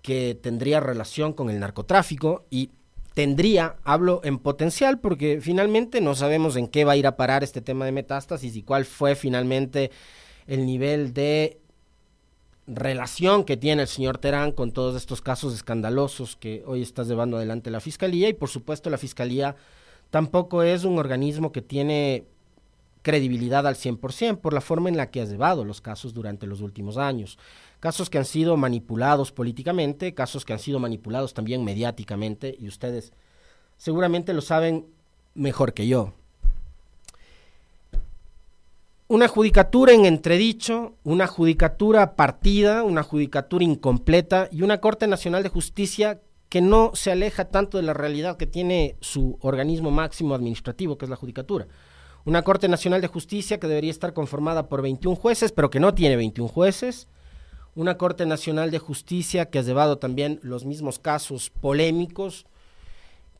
que 0.00 0.38
tendría 0.40 0.80
relación 0.80 1.32
con 1.32 1.50
el 1.50 1.60
narcotráfico 1.60 2.46
y 2.50 2.70
tendría, 3.14 3.76
hablo 3.84 4.20
en 4.24 4.38
potencial, 4.38 5.00
porque 5.00 5.40
finalmente 5.42 6.00
no 6.00 6.14
sabemos 6.14 6.56
en 6.56 6.68
qué 6.68 6.84
va 6.84 6.92
a 6.92 6.96
ir 6.96 7.06
a 7.06 7.16
parar 7.16 7.42
este 7.42 7.60
tema 7.60 7.84
de 7.84 7.92
metástasis 7.92 8.56
y 8.56 8.62
cuál 8.62 8.84
fue 8.84 9.16
finalmente 9.16 9.90
el 10.46 10.64
nivel 10.64 11.12
de 11.12 11.60
relación 12.66 13.44
que 13.44 13.56
tiene 13.56 13.82
el 13.82 13.88
señor 13.88 14.18
Terán 14.18 14.52
con 14.52 14.70
todos 14.70 14.94
estos 14.94 15.20
casos 15.20 15.52
escandalosos 15.52 16.36
que 16.36 16.62
hoy 16.66 16.82
está 16.82 17.02
llevando 17.02 17.36
adelante 17.36 17.70
la 17.70 17.80
Fiscalía. 17.80 18.28
Y 18.28 18.34
por 18.34 18.48
supuesto 18.48 18.88
la 18.88 18.98
Fiscalía 18.98 19.56
tampoco 20.10 20.62
es 20.62 20.84
un 20.84 20.98
organismo 20.98 21.50
que 21.50 21.62
tiene 21.62 22.26
credibilidad 23.02 23.66
al 23.66 23.76
100% 23.76 24.38
por 24.38 24.52
la 24.52 24.60
forma 24.60 24.88
en 24.88 24.96
la 24.96 25.10
que 25.10 25.20
ha 25.20 25.24
llevado 25.24 25.64
los 25.64 25.80
casos 25.80 26.14
durante 26.14 26.46
los 26.46 26.60
últimos 26.60 26.96
años 26.96 27.38
casos 27.80 28.10
que 28.10 28.18
han 28.18 28.26
sido 28.26 28.56
manipulados 28.56 29.32
políticamente, 29.32 30.14
casos 30.14 30.44
que 30.44 30.52
han 30.52 30.58
sido 30.58 30.78
manipulados 30.78 31.34
también 31.34 31.64
mediáticamente, 31.64 32.54
y 32.58 32.68
ustedes 32.68 33.12
seguramente 33.78 34.34
lo 34.34 34.42
saben 34.42 34.86
mejor 35.34 35.72
que 35.72 35.88
yo. 35.88 36.12
Una 39.08 39.26
judicatura 39.26 39.92
en 39.92 40.04
entredicho, 40.04 40.94
una 41.02 41.26
judicatura 41.26 42.14
partida, 42.14 42.84
una 42.84 43.02
judicatura 43.02 43.64
incompleta 43.64 44.48
y 44.52 44.62
una 44.62 44.78
Corte 44.78 45.08
Nacional 45.08 45.42
de 45.42 45.48
Justicia 45.48 46.20
que 46.48 46.60
no 46.60 46.92
se 46.94 47.10
aleja 47.10 47.46
tanto 47.46 47.78
de 47.78 47.82
la 47.82 47.94
realidad 47.94 48.36
que 48.36 48.46
tiene 48.46 48.96
su 49.00 49.36
organismo 49.40 49.90
máximo 49.90 50.34
administrativo, 50.34 50.96
que 50.96 51.06
es 51.06 51.10
la 51.10 51.16
judicatura. 51.16 51.66
Una 52.24 52.42
Corte 52.42 52.68
Nacional 52.68 53.00
de 53.00 53.08
Justicia 53.08 53.58
que 53.58 53.66
debería 53.66 53.90
estar 53.90 54.12
conformada 54.12 54.68
por 54.68 54.82
21 54.82 55.16
jueces, 55.16 55.52
pero 55.52 55.70
que 55.70 55.80
no 55.80 55.94
tiene 55.94 56.16
21 56.16 56.48
jueces. 56.48 57.08
Una 57.74 57.96
Corte 57.96 58.26
Nacional 58.26 58.70
de 58.70 58.78
Justicia 58.78 59.46
que 59.46 59.58
ha 59.58 59.62
llevado 59.62 59.98
también 59.98 60.38
los 60.42 60.64
mismos 60.64 60.98
casos 60.98 61.50
polémicos 61.50 62.46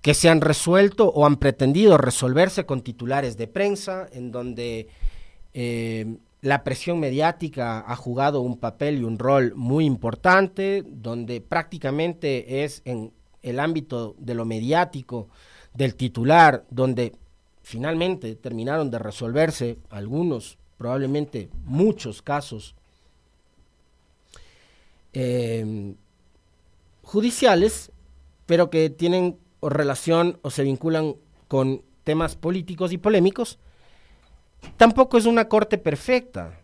que 0.02 0.14
se 0.14 0.28
han 0.28 0.40
resuelto 0.40 1.08
o 1.08 1.26
han 1.26 1.36
pretendido 1.36 1.98
resolverse 1.98 2.64
con 2.64 2.80
titulares 2.80 3.36
de 3.36 3.48
prensa, 3.48 4.08
en 4.12 4.32
donde 4.32 4.88
eh, 5.52 6.16
la 6.40 6.64
presión 6.64 7.00
mediática 7.00 7.84
ha 7.86 7.96
jugado 7.96 8.40
un 8.40 8.56
papel 8.58 9.00
y 9.00 9.04
un 9.04 9.18
rol 9.18 9.52
muy 9.54 9.84
importante, 9.84 10.84
donde 10.86 11.42
prácticamente 11.42 12.64
es 12.64 12.80
en 12.86 13.12
el 13.42 13.60
ámbito 13.60 14.14
de 14.18 14.34
lo 14.34 14.46
mediático 14.46 15.28
del 15.74 15.94
titular, 15.94 16.64
donde 16.70 17.12
finalmente 17.70 18.34
terminaron 18.34 18.90
de 18.90 18.98
resolverse 18.98 19.78
algunos, 19.90 20.58
probablemente 20.76 21.48
muchos 21.64 22.20
casos 22.20 22.74
eh, 25.12 25.94
judiciales, 27.02 27.92
pero 28.46 28.70
que 28.70 28.90
tienen 28.90 29.38
relación 29.62 30.40
o 30.42 30.50
se 30.50 30.64
vinculan 30.64 31.14
con 31.46 31.82
temas 32.02 32.34
políticos 32.34 32.92
y 32.92 32.98
polémicos, 32.98 33.60
tampoco 34.76 35.16
es 35.16 35.26
una 35.26 35.48
corte 35.48 35.78
perfecta. 35.78 36.60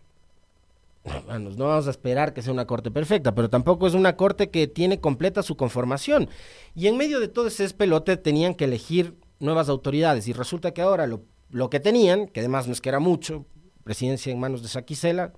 no 1.29 1.67
vamos 1.67 1.87
a 1.87 1.91
esperar 1.91 2.33
que 2.33 2.41
sea 2.41 2.51
una 2.51 2.67
corte 2.67 2.91
perfecta, 2.91 3.33
pero 3.33 3.49
tampoco 3.49 3.87
es 3.87 3.93
una 3.93 4.17
corte 4.17 4.49
que 4.49 4.67
tiene 4.67 4.99
completa 4.99 5.41
su 5.41 5.55
conformación. 5.55 6.27
Y 6.75 6.87
en 6.87 6.97
medio 6.97 7.21
de 7.21 7.29
todo 7.29 7.47
ese 7.47 7.69
pelote 7.69 8.17
tenían 8.17 8.55
que 8.55 8.65
elegir 8.65 9.15
nuevas 9.39 9.69
autoridades 9.69 10.27
y 10.27 10.33
resulta 10.33 10.73
que 10.73 10.81
ahora 10.81 11.07
lo, 11.07 11.21
lo 11.49 11.69
que 11.69 11.79
tenían, 11.79 12.27
que 12.27 12.39
además 12.39 12.67
no 12.67 12.73
es 12.73 12.81
que 12.81 12.89
era 12.89 12.99
mucho, 12.99 13.45
presidencia 13.83 14.31
en 14.31 14.39
manos 14.39 14.61
de 14.61 14.67
Saquicela, 14.67 15.33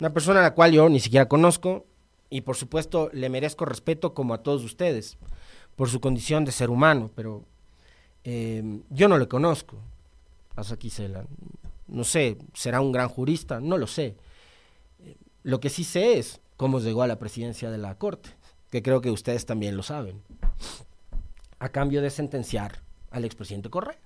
una 0.00 0.12
persona 0.12 0.40
a 0.40 0.42
la 0.42 0.54
cual 0.54 0.72
yo 0.72 0.88
ni 0.88 1.00
siquiera 1.00 1.28
conozco, 1.28 1.86
y 2.28 2.42
por 2.42 2.56
supuesto 2.56 3.10
le 3.12 3.28
merezco 3.28 3.64
respeto 3.64 4.14
como 4.14 4.34
a 4.34 4.42
todos 4.42 4.64
ustedes 4.64 5.16
por 5.76 5.88
su 5.88 6.00
condición 6.00 6.44
de 6.44 6.52
ser 6.52 6.70
humano, 6.70 7.10
pero 7.14 7.44
eh, 8.24 8.80
yo 8.90 9.08
no 9.08 9.18
le 9.18 9.28
conozco 9.28 9.78
a 10.56 10.64
Saquicela. 10.64 11.24
No 11.86 12.02
sé, 12.02 12.38
será 12.52 12.80
un 12.80 12.90
gran 12.90 13.08
jurista, 13.08 13.60
no 13.60 13.78
lo 13.78 13.86
sé. 13.86 14.16
Lo 15.44 15.60
que 15.60 15.70
sí 15.70 15.84
sé 15.84 16.18
es 16.18 16.40
cómo 16.56 16.80
llegó 16.80 17.02
a 17.02 17.06
la 17.06 17.18
presidencia 17.18 17.70
de 17.70 17.78
la 17.78 17.96
Corte, 17.96 18.30
que 18.70 18.82
creo 18.82 19.00
que 19.00 19.10
ustedes 19.10 19.46
también 19.46 19.76
lo 19.76 19.82
saben, 19.82 20.22
a 21.60 21.68
cambio 21.68 22.02
de 22.02 22.10
sentenciar 22.10 22.82
al 23.16 23.24
expresidente 23.24 23.70
Correa. 23.70 23.98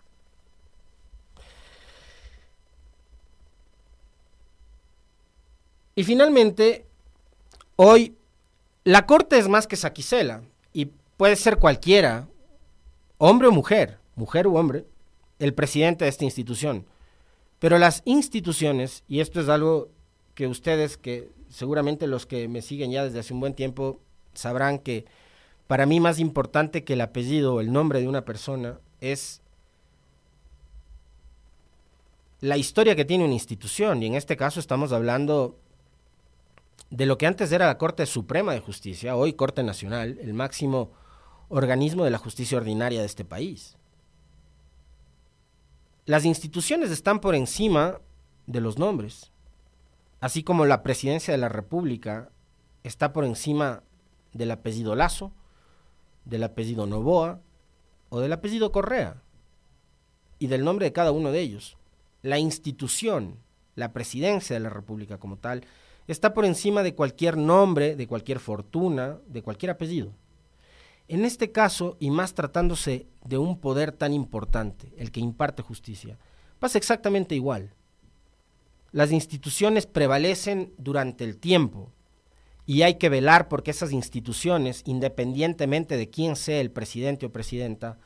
Y 5.95 6.05
finalmente, 6.05 6.87
Hoy 7.83 8.15
la 8.85 9.07
corte 9.07 9.39
es 9.39 9.49
más 9.49 9.67
que 9.67 9.75
Saquicela 9.75 10.43
y 10.75 10.91
puede 11.17 11.35
ser 11.35 11.57
cualquiera, 11.57 12.29
hombre 13.17 13.49
o 13.49 13.53
mujer, 13.53 13.97
mujer 14.17 14.47
u 14.47 14.59
hombre, 14.59 14.85
el 15.39 15.55
presidente 15.55 16.05
de 16.05 16.11
esta 16.11 16.27
institución. 16.27 16.85
Pero 17.59 17.79
las 17.79 18.03
instituciones, 18.05 19.03
y 19.09 19.21
esto 19.21 19.41
es 19.41 19.49
algo 19.49 19.89
que 20.35 20.47
ustedes, 20.47 20.99
que 20.99 21.31
seguramente 21.49 22.07
los 22.07 22.27
que 22.27 22.49
me 22.49 22.61
siguen 22.61 22.91
ya 22.91 23.03
desde 23.03 23.21
hace 23.21 23.33
un 23.33 23.41
buen 23.41 23.55
tiempo, 23.55 23.99
sabrán 24.35 24.79
que 24.79 25.07
para 25.67 25.87
mí 25.87 25.99
más 25.99 26.19
importante 26.19 26.85
que 26.85 26.93
el 26.93 27.01
apellido 27.01 27.55
o 27.55 27.61
el 27.63 27.73
nombre 27.73 28.03
de 28.03 28.09
una 28.09 28.27
persona 28.27 28.79
es 29.01 29.43
la 32.41 32.57
historia 32.57 32.97
que 32.97 33.05
tiene 33.05 33.25
una 33.25 33.35
institución. 33.35 34.03
Y 34.03 34.07
en 34.07 34.15
este 34.15 34.37
caso 34.37 34.61
estamos 34.61 34.93
hablando 34.93 35.59
de 36.91 37.07
lo 37.07 37.19
que 37.19 37.27
antes 37.27 37.53
era 37.53 37.67
la 37.67 37.79
Corte 37.79 38.07
Suprema 38.07 38.53
de 38.53 38.61
Justicia, 38.61 39.17
hoy 39.17 39.35
Corte 39.35 39.63
Nacional, 39.63 40.19
el 40.21 40.35
máximo 40.35 40.91
organismo 41.49 42.05
de 42.05 42.11
la 42.11 42.19
justicia 42.19 42.59
ordinaria 42.59 43.01
de 43.01 43.07
este 43.07 43.25
país. 43.25 43.77
Las 46.07 46.25
instituciones 46.25 46.91
están 46.91 47.21
por 47.21 47.35
encima 47.35 48.01
de 48.47 48.61
los 48.61 48.79
nombres, 48.79 49.31
así 50.21 50.43
como 50.43 50.67
la 50.67 50.83
presidencia 50.83 51.33
de 51.33 51.39
la 51.39 51.49
República 51.49 52.31
está 52.83 53.13
por 53.13 53.25
encima 53.25 53.83
del 54.33 54.51
apellido 54.51 54.97
Lazo, 54.97 55.33
del 56.25 56.43
apellido 56.43 56.87
Novoa 56.87 57.41
o 58.11 58.21
del 58.21 58.33
apellido 58.33 58.71
Correa 58.71 59.23
y 60.39 60.49
del 60.49 60.65
nombre 60.65 60.85
de 60.85 60.93
cada 60.93 61.13
uno 61.13 61.33
de 61.33 61.41
ellos. 61.41 61.79
La 62.23 62.39
institución, 62.39 63.39
la 63.75 63.93
presidencia 63.93 64.55
de 64.55 64.61
la 64.61 64.69
República 64.69 65.19
como 65.19 65.39
tal, 65.39 65.65
está 66.07 66.35
por 66.35 66.45
encima 66.45 66.83
de 66.83 66.95
cualquier 66.95 67.37
nombre, 67.37 67.97
de 67.97 68.07
cualquier 68.07 68.41
fortuna, 68.41 69.19
de 69.27 69.43
cualquier 69.43 69.71
apellido. 69.71 70.13
En 71.09 71.25
este 71.25 71.51
caso, 71.51 71.97
y 71.99 72.11
más 72.11 72.35
tratándose 72.35 73.07
de 73.25 73.39
un 73.39 73.59
poder 73.59 73.93
tan 73.93 74.13
importante, 74.13 74.93
el 74.97 75.11
que 75.11 75.21
imparte 75.21 75.63
justicia, 75.63 76.19
pasa 76.59 76.79
exactamente 76.79 77.35
igual. 77.35 77.73
Las 78.93 79.13
instituciones 79.13 79.87
prevalecen 79.87 80.73
durante 80.79 81.25
el 81.25 81.37
tiempo 81.37 81.93
y 82.67 82.83
hay 82.83 82.95
que 82.95 83.09
velar 83.09 83.49
porque 83.49 83.71
esas 83.71 83.93
instituciones, 83.93 84.83
independientemente 84.87 85.97
de 85.97 86.11
quién 86.11 86.37
sea 86.37 86.61
el 86.61 86.71
presidente 86.71 87.27
o 87.27 87.33
presidenta, 87.33 87.99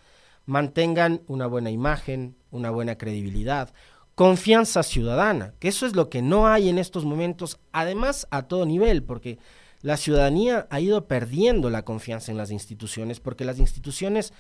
mantengan 0.47 1.23
una 1.27 1.47
buena 1.47 1.71
imagen, 1.71 2.37
una 2.51 2.71
buena 2.71 2.97
credibilidad, 2.97 3.73
confianza 4.15 4.83
ciudadana, 4.83 5.55
que 5.59 5.69
eso 5.69 5.87
es 5.87 5.97
lo 5.97 6.09
que 6.09 6.23
no 6.23 6.47
hay 6.47 6.69
en 6.69 6.79
estos 6.79 7.05
momentos, 7.05 7.59
además 7.73 8.27
a 8.31 8.43
todo 8.43 8.65
nivel, 8.67 9.03
porque 9.03 9.39
la 9.83 9.97
ciudadanía 9.97 10.67
ha 10.71 10.81
ido 10.81 11.07
perdiendo 11.07 11.69
la 11.69 11.85
confianza 11.85 12.31
en 12.31 12.39
las 12.39 12.51
instituciones, 12.51 13.21
porque 13.21 13.45
las 13.45 13.59
instituciones, 13.59 14.33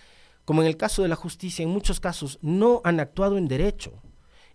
como 0.45 0.63
en 0.63 0.69
el 0.69 0.77
caso 0.77 1.03
de 1.03 1.09
la 1.09 1.17
justicia, 1.17 1.63
en 1.63 1.71
muchos 1.71 2.01
casos 2.01 2.39
no 2.41 2.81
han 2.85 3.01
actuado 3.01 3.37
en 3.37 3.49
derecho 3.49 4.01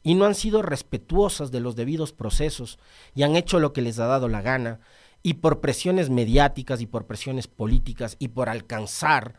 y 0.02 0.16
no 0.16 0.26
han 0.26 0.36
sido 0.36 0.62
respetuosas 0.62 1.52
de 1.52 1.60
los 1.60 1.76
debidos 1.76 2.14
procesos 2.14 2.80
y 3.14 3.24
han 3.24 3.36
hecho 3.36 3.60
lo 3.60 3.74
que 3.74 3.82
les 3.82 4.00
ha 4.00 4.08
dado 4.08 4.30
la 4.30 4.42
gana 4.42 4.80
y 5.22 5.36
por 5.36 5.60
presiones 5.60 6.10
mediáticas 6.10 6.82
y 6.82 6.88
por 6.88 7.06
presiones 7.06 7.48
políticas 7.48 8.16
y 8.20 8.30
por 8.30 8.50
alcanzar 8.50 9.36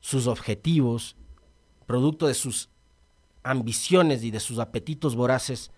sus 0.00 0.26
objetivos, 0.26 1.16
producto 1.86 2.26
de 2.26 2.34
sus 2.34 2.68
ambiciones 3.42 4.22
y 4.24 4.30
de 4.30 4.40
sus 4.40 4.58
apetitos 4.58 5.16
voraces, 5.16 5.70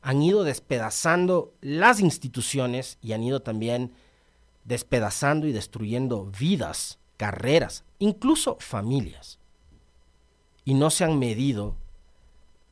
han 0.00 0.22
ido 0.22 0.44
despedazando 0.44 1.54
las 1.60 2.00
instituciones 2.00 2.98
y 3.00 3.12
han 3.12 3.22
ido 3.22 3.40
también 3.42 3.92
despedazando 4.64 5.46
y 5.46 5.52
destruyendo 5.52 6.26
vidas, 6.26 6.98
carreras, 7.16 7.84
incluso 7.98 8.56
familias. 8.60 9.38
Y 10.64 10.74
no 10.74 10.90
se 10.90 11.04
han 11.04 11.18
medido 11.18 11.76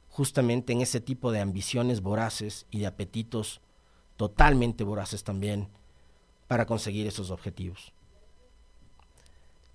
justamente 0.09 0.73
en 0.73 0.81
ese 0.81 1.01
tipo 1.01 1.33
de 1.33 1.41
ambiciones 1.41 2.01
voraces 2.01 2.67
y 2.71 2.81
de 2.81 2.87
apetitos 2.87 3.61
totalmente 4.17 4.85
voraces 4.85 5.25
también 5.25 5.69
para 6.51 6.67
conseguir 6.67 7.07
esos 7.07 7.31
objetivos. 7.31 7.93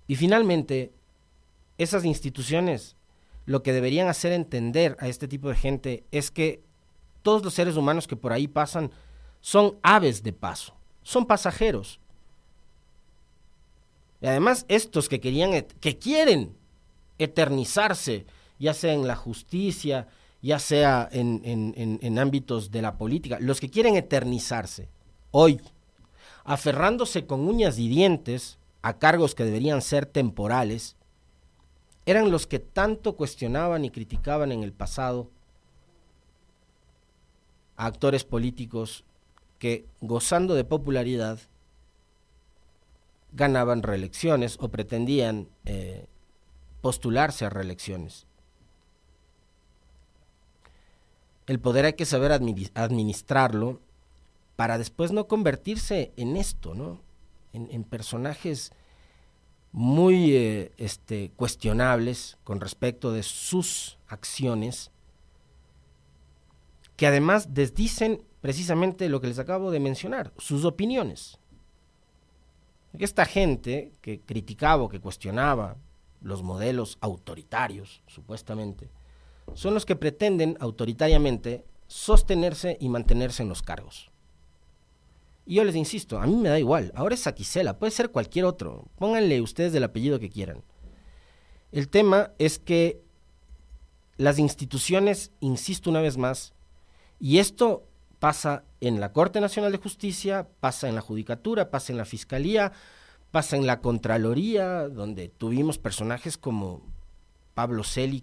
Y 0.06 0.16
finalmente, 0.16 0.92
esas 1.78 2.04
instituciones 2.04 2.96
lo 3.46 3.62
que 3.62 3.72
deberían 3.72 4.08
hacer 4.08 4.32
entender 4.32 4.94
a 5.00 5.08
este 5.08 5.26
tipo 5.26 5.48
de 5.48 5.54
gente 5.54 6.04
es 6.10 6.30
que 6.30 6.62
todos 7.22 7.42
los 7.42 7.54
seres 7.54 7.78
humanos 7.78 8.06
que 8.06 8.14
por 8.14 8.30
ahí 8.30 8.46
pasan 8.46 8.90
son 9.40 9.78
aves 9.82 10.22
de 10.22 10.34
paso, 10.34 10.74
son 11.02 11.24
pasajeros. 11.24 11.98
Y 14.20 14.26
además 14.26 14.66
estos 14.68 15.08
que 15.08 15.18
querían 15.18 15.52
que 15.80 15.98
quieren 15.98 16.58
eternizarse, 17.16 18.26
ya 18.58 18.74
sea 18.74 18.92
en 18.92 19.06
la 19.06 19.16
justicia, 19.16 20.08
ya 20.42 20.58
sea 20.58 21.08
en, 21.10 21.40
en 21.42 22.18
ámbitos 22.18 22.70
de 22.70 22.82
la 22.82 22.98
política, 22.98 23.38
los 23.40 23.60
que 23.60 23.70
quieren 23.70 23.96
eternizarse 23.96 24.90
hoy, 25.30 25.58
aferrándose 26.46 27.26
con 27.26 27.46
uñas 27.46 27.78
y 27.78 27.88
dientes 27.88 28.58
a 28.80 28.98
cargos 28.98 29.34
que 29.34 29.44
deberían 29.44 29.82
ser 29.82 30.06
temporales, 30.06 30.96
eran 32.06 32.30
los 32.30 32.46
que 32.46 32.60
tanto 32.60 33.16
cuestionaban 33.16 33.84
y 33.84 33.90
criticaban 33.90 34.52
en 34.52 34.62
el 34.62 34.72
pasado 34.72 35.28
a 37.76 37.86
actores 37.86 38.24
políticos 38.24 39.04
que, 39.58 39.86
gozando 40.00 40.54
de 40.54 40.62
popularidad, 40.62 41.40
ganaban 43.32 43.82
reelecciones 43.82 44.56
o 44.60 44.68
pretendían 44.68 45.48
eh, 45.64 46.06
postularse 46.80 47.44
a 47.44 47.50
reelecciones. 47.50 48.28
El 51.48 51.58
poder 51.58 51.86
hay 51.86 51.92
que 51.94 52.06
saber 52.06 52.30
administrarlo 52.30 53.80
para 54.56 54.78
después 54.78 55.12
no 55.12 55.28
convertirse 55.28 56.12
en 56.16 56.36
esto, 56.36 56.74
¿no? 56.74 57.00
en 57.52 57.84
personajes 57.84 58.72
muy 59.76 60.34
eh, 60.34 60.72
este, 60.78 61.32
cuestionables 61.36 62.38
con 62.44 62.62
respecto 62.62 63.12
de 63.12 63.22
sus 63.22 63.98
acciones, 64.08 64.90
que 66.96 67.06
además 67.06 67.52
desdicen 67.52 68.22
precisamente 68.40 69.10
lo 69.10 69.20
que 69.20 69.26
les 69.26 69.38
acabo 69.38 69.70
de 69.70 69.80
mencionar, 69.80 70.32
sus 70.38 70.64
opiniones. 70.64 71.38
Esta 72.98 73.26
gente 73.26 73.92
que 74.00 74.20
criticaba 74.20 74.82
o 74.82 74.88
que 74.88 74.98
cuestionaba 74.98 75.76
los 76.22 76.42
modelos 76.42 76.96
autoritarios, 77.02 78.02
supuestamente, 78.06 78.88
son 79.52 79.74
los 79.74 79.84
que 79.84 79.94
pretenden 79.94 80.56
autoritariamente 80.58 81.66
sostenerse 81.86 82.78
y 82.80 82.88
mantenerse 82.88 83.42
en 83.42 83.50
los 83.50 83.60
cargos. 83.60 84.10
Y 85.46 85.54
yo 85.54 85.64
les 85.64 85.76
insisto, 85.76 86.18
a 86.18 86.26
mí 86.26 86.34
me 86.34 86.48
da 86.48 86.58
igual. 86.58 86.92
Ahora 86.96 87.14
es 87.14 87.26
Aquisela, 87.26 87.78
puede 87.78 87.92
ser 87.92 88.10
cualquier 88.10 88.44
otro. 88.44 88.84
Pónganle 88.96 89.40
ustedes 89.40 89.72
el 89.74 89.84
apellido 89.84 90.18
que 90.18 90.28
quieran. 90.28 90.62
El 91.70 91.88
tema 91.88 92.32
es 92.38 92.58
que 92.58 93.00
las 94.16 94.38
instituciones, 94.38 95.30
insisto 95.40 95.88
una 95.88 96.00
vez 96.00 96.16
más, 96.16 96.52
y 97.20 97.38
esto 97.38 97.86
pasa 98.18 98.64
en 98.80 98.98
la 98.98 99.12
Corte 99.12 99.40
Nacional 99.40 99.72
de 99.72 99.78
Justicia, 99.78 100.48
pasa 100.60 100.88
en 100.88 100.96
la 100.96 101.00
Judicatura, 101.00 101.70
pasa 101.70 101.92
en 101.92 101.98
la 101.98 102.04
Fiscalía, 102.04 102.72
pasa 103.30 103.56
en 103.56 103.66
la 103.66 103.80
Contraloría, 103.80 104.88
donde 104.88 105.28
tuvimos 105.28 105.78
personajes 105.78 106.38
como 106.38 106.82
Pablo 107.54 107.84
Celi, 107.84 108.22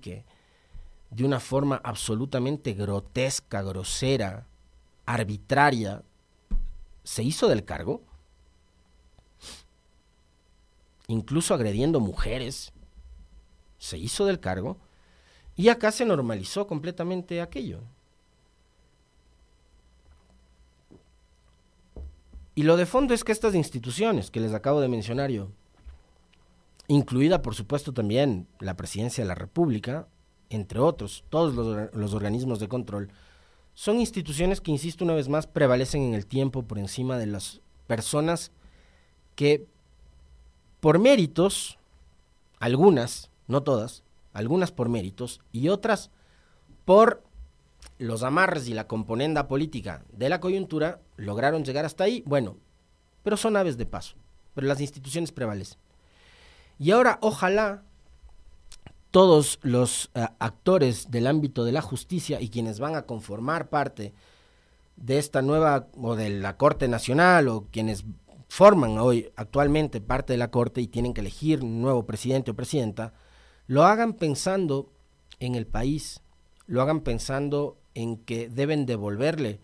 de 1.10 1.24
una 1.24 1.40
forma 1.40 1.80
absolutamente 1.84 2.74
grotesca, 2.74 3.62
grosera, 3.62 4.48
arbitraria, 5.06 6.04
se 7.04 7.24
hizo 7.24 7.48
del 7.48 7.66
cargo, 7.66 8.02
incluso 11.08 11.54
agrediendo 11.54 12.00
mujeres, 12.00 12.72
se 13.78 13.98
hizo 13.98 14.26
del 14.26 14.40
cargo, 14.40 14.78
y 15.56 15.70
acá 15.70 15.92
se 15.92 16.06
normalizó 16.06 16.66
completamente 16.68 17.42
aquello. 17.42 17.82
Y 22.56 22.64
lo 22.64 22.78
de 22.78 22.86
fondo 22.86 23.14
es 23.14 23.24
que 23.24 23.32
estas 23.32 23.56
instituciones 23.56 24.30
que 24.30 24.40
les 24.40 24.54
acabo 24.54 24.80
de 24.80 24.88
mencionar 24.88 25.32
yo, 25.32 25.50
incluida 26.88 27.42
por 27.42 27.56
supuesto 27.56 27.94
también 27.94 28.48
la 28.60 28.76
presidencia 28.76 29.24
de 29.24 29.28
la 29.28 29.36
República, 29.36 30.08
entre 30.50 30.80
otros, 30.80 31.24
todos 31.30 31.56
los, 31.56 31.94
los 31.94 32.14
organismos 32.14 32.60
de 32.60 32.68
control, 32.68 33.10
son 33.74 34.00
instituciones 34.00 34.62
que, 34.62 34.72
insisto 34.72 35.04
una 35.04 35.16
vez 35.16 35.30
más, 35.30 35.48
prevalecen 35.48 36.02
en 36.04 36.14
el 36.14 36.26
tiempo 36.26 36.64
por 36.64 36.78
encima 36.78 37.18
de 37.18 37.28
las 37.28 37.62
personas 37.88 38.52
que 39.36 39.66
por 40.80 41.00
méritos, 41.00 41.80
algunas, 42.60 43.32
no 43.48 43.64
todas, 43.64 44.04
algunas 44.34 44.72
por 44.72 44.90
méritos 44.90 45.42
y 45.52 45.70
otras 45.70 46.12
por 46.86 47.24
los 47.98 48.24
amarres 48.24 48.68
y 48.68 48.74
la 48.74 48.88
componenda 48.88 49.48
política 49.48 50.04
de 50.12 50.30
la 50.30 50.40
coyuntura, 50.40 51.02
lograron 51.16 51.64
llegar 51.64 51.86
hasta 51.86 52.04
ahí, 52.04 52.24
bueno, 52.26 52.58
pero 53.24 53.38
son 53.38 53.56
aves 53.56 53.78
de 53.78 53.86
paso, 53.86 54.16
pero 54.54 54.68
las 54.68 54.82
instituciones 54.82 55.32
prevalecen. 55.32 55.80
Y 56.80 56.92
ahora 56.92 57.18
ojalá 57.22 57.84
todos 59.14 59.60
los 59.62 60.10
eh, 60.16 60.26
actores 60.40 61.12
del 61.12 61.28
ámbito 61.28 61.64
de 61.66 61.72
la 61.72 61.84
justicia 61.84 62.42
y 62.42 62.50
quienes 62.50 62.80
van 62.80 62.96
a 62.96 63.04
conformar 63.04 63.70
parte 63.70 64.12
de 64.96 65.20
esta 65.20 65.44
nueva 65.44 65.88
o 66.02 66.16
de 66.16 66.32
la 66.32 66.58
Corte 66.58 66.88
Nacional 66.88 67.48
o 67.48 67.68
quienes 67.70 68.06
forman 68.50 68.98
hoy 68.98 69.32
actualmente 69.36 70.02
parte 70.02 70.34
de 70.34 70.38
la 70.38 70.50
Corte 70.50 70.82
y 70.82 70.88
tienen 70.88 71.14
que 71.14 71.22
elegir 71.22 71.64
un 71.64 71.80
nuevo 71.80 72.08
presidente 72.08 72.50
o 72.50 72.56
presidenta, 72.56 73.14
lo 73.68 73.84
hagan 73.84 74.14
pensando 74.14 74.92
en 75.40 75.54
el 75.54 75.68
país, 75.68 76.22
lo 76.66 76.82
hagan 76.82 77.02
pensando 77.02 77.78
en 77.94 78.18
que 78.18 78.50
deben 78.50 78.88
devolverle 78.88 79.60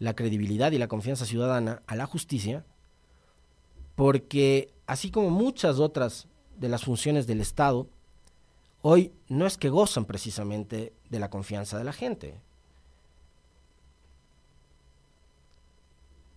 la 0.00 0.16
credibilidad 0.16 0.72
y 0.72 0.78
la 0.78 0.88
confianza 0.88 1.24
ciudadana 1.24 1.82
a 1.86 1.94
la 1.94 2.06
justicia, 2.06 2.66
porque 3.94 4.74
así 4.88 5.12
como 5.12 5.30
muchas 5.30 5.78
otras 5.78 6.26
de 6.56 6.68
las 6.68 6.82
funciones 6.82 7.28
del 7.28 7.40
Estado, 7.40 7.88
hoy 8.82 9.12
no 9.28 9.46
es 9.46 9.58
que 9.58 9.68
gozan 9.68 10.04
precisamente 10.04 10.92
de 11.08 11.18
la 11.18 11.30
confianza 11.30 11.78
de 11.78 11.84
la 11.84 11.92
gente. 11.92 12.40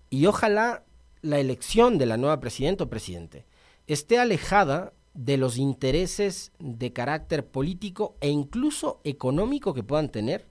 Y 0.09 0.25
ojalá 0.25 0.83
la 1.21 1.39
elección 1.39 1.97
de 1.97 2.05
la 2.05 2.17
nueva 2.17 2.39
presidenta 2.39 2.83
o 2.83 2.89
presidente 2.89 3.45
esté 3.87 4.19
alejada 4.19 4.93
de 5.13 5.37
los 5.37 5.57
intereses 5.57 6.51
de 6.59 6.93
carácter 6.93 7.45
político 7.45 8.15
e 8.21 8.29
incluso 8.29 8.99
económico 9.03 9.73
que 9.73 9.83
puedan 9.83 10.09
tener 10.09 10.45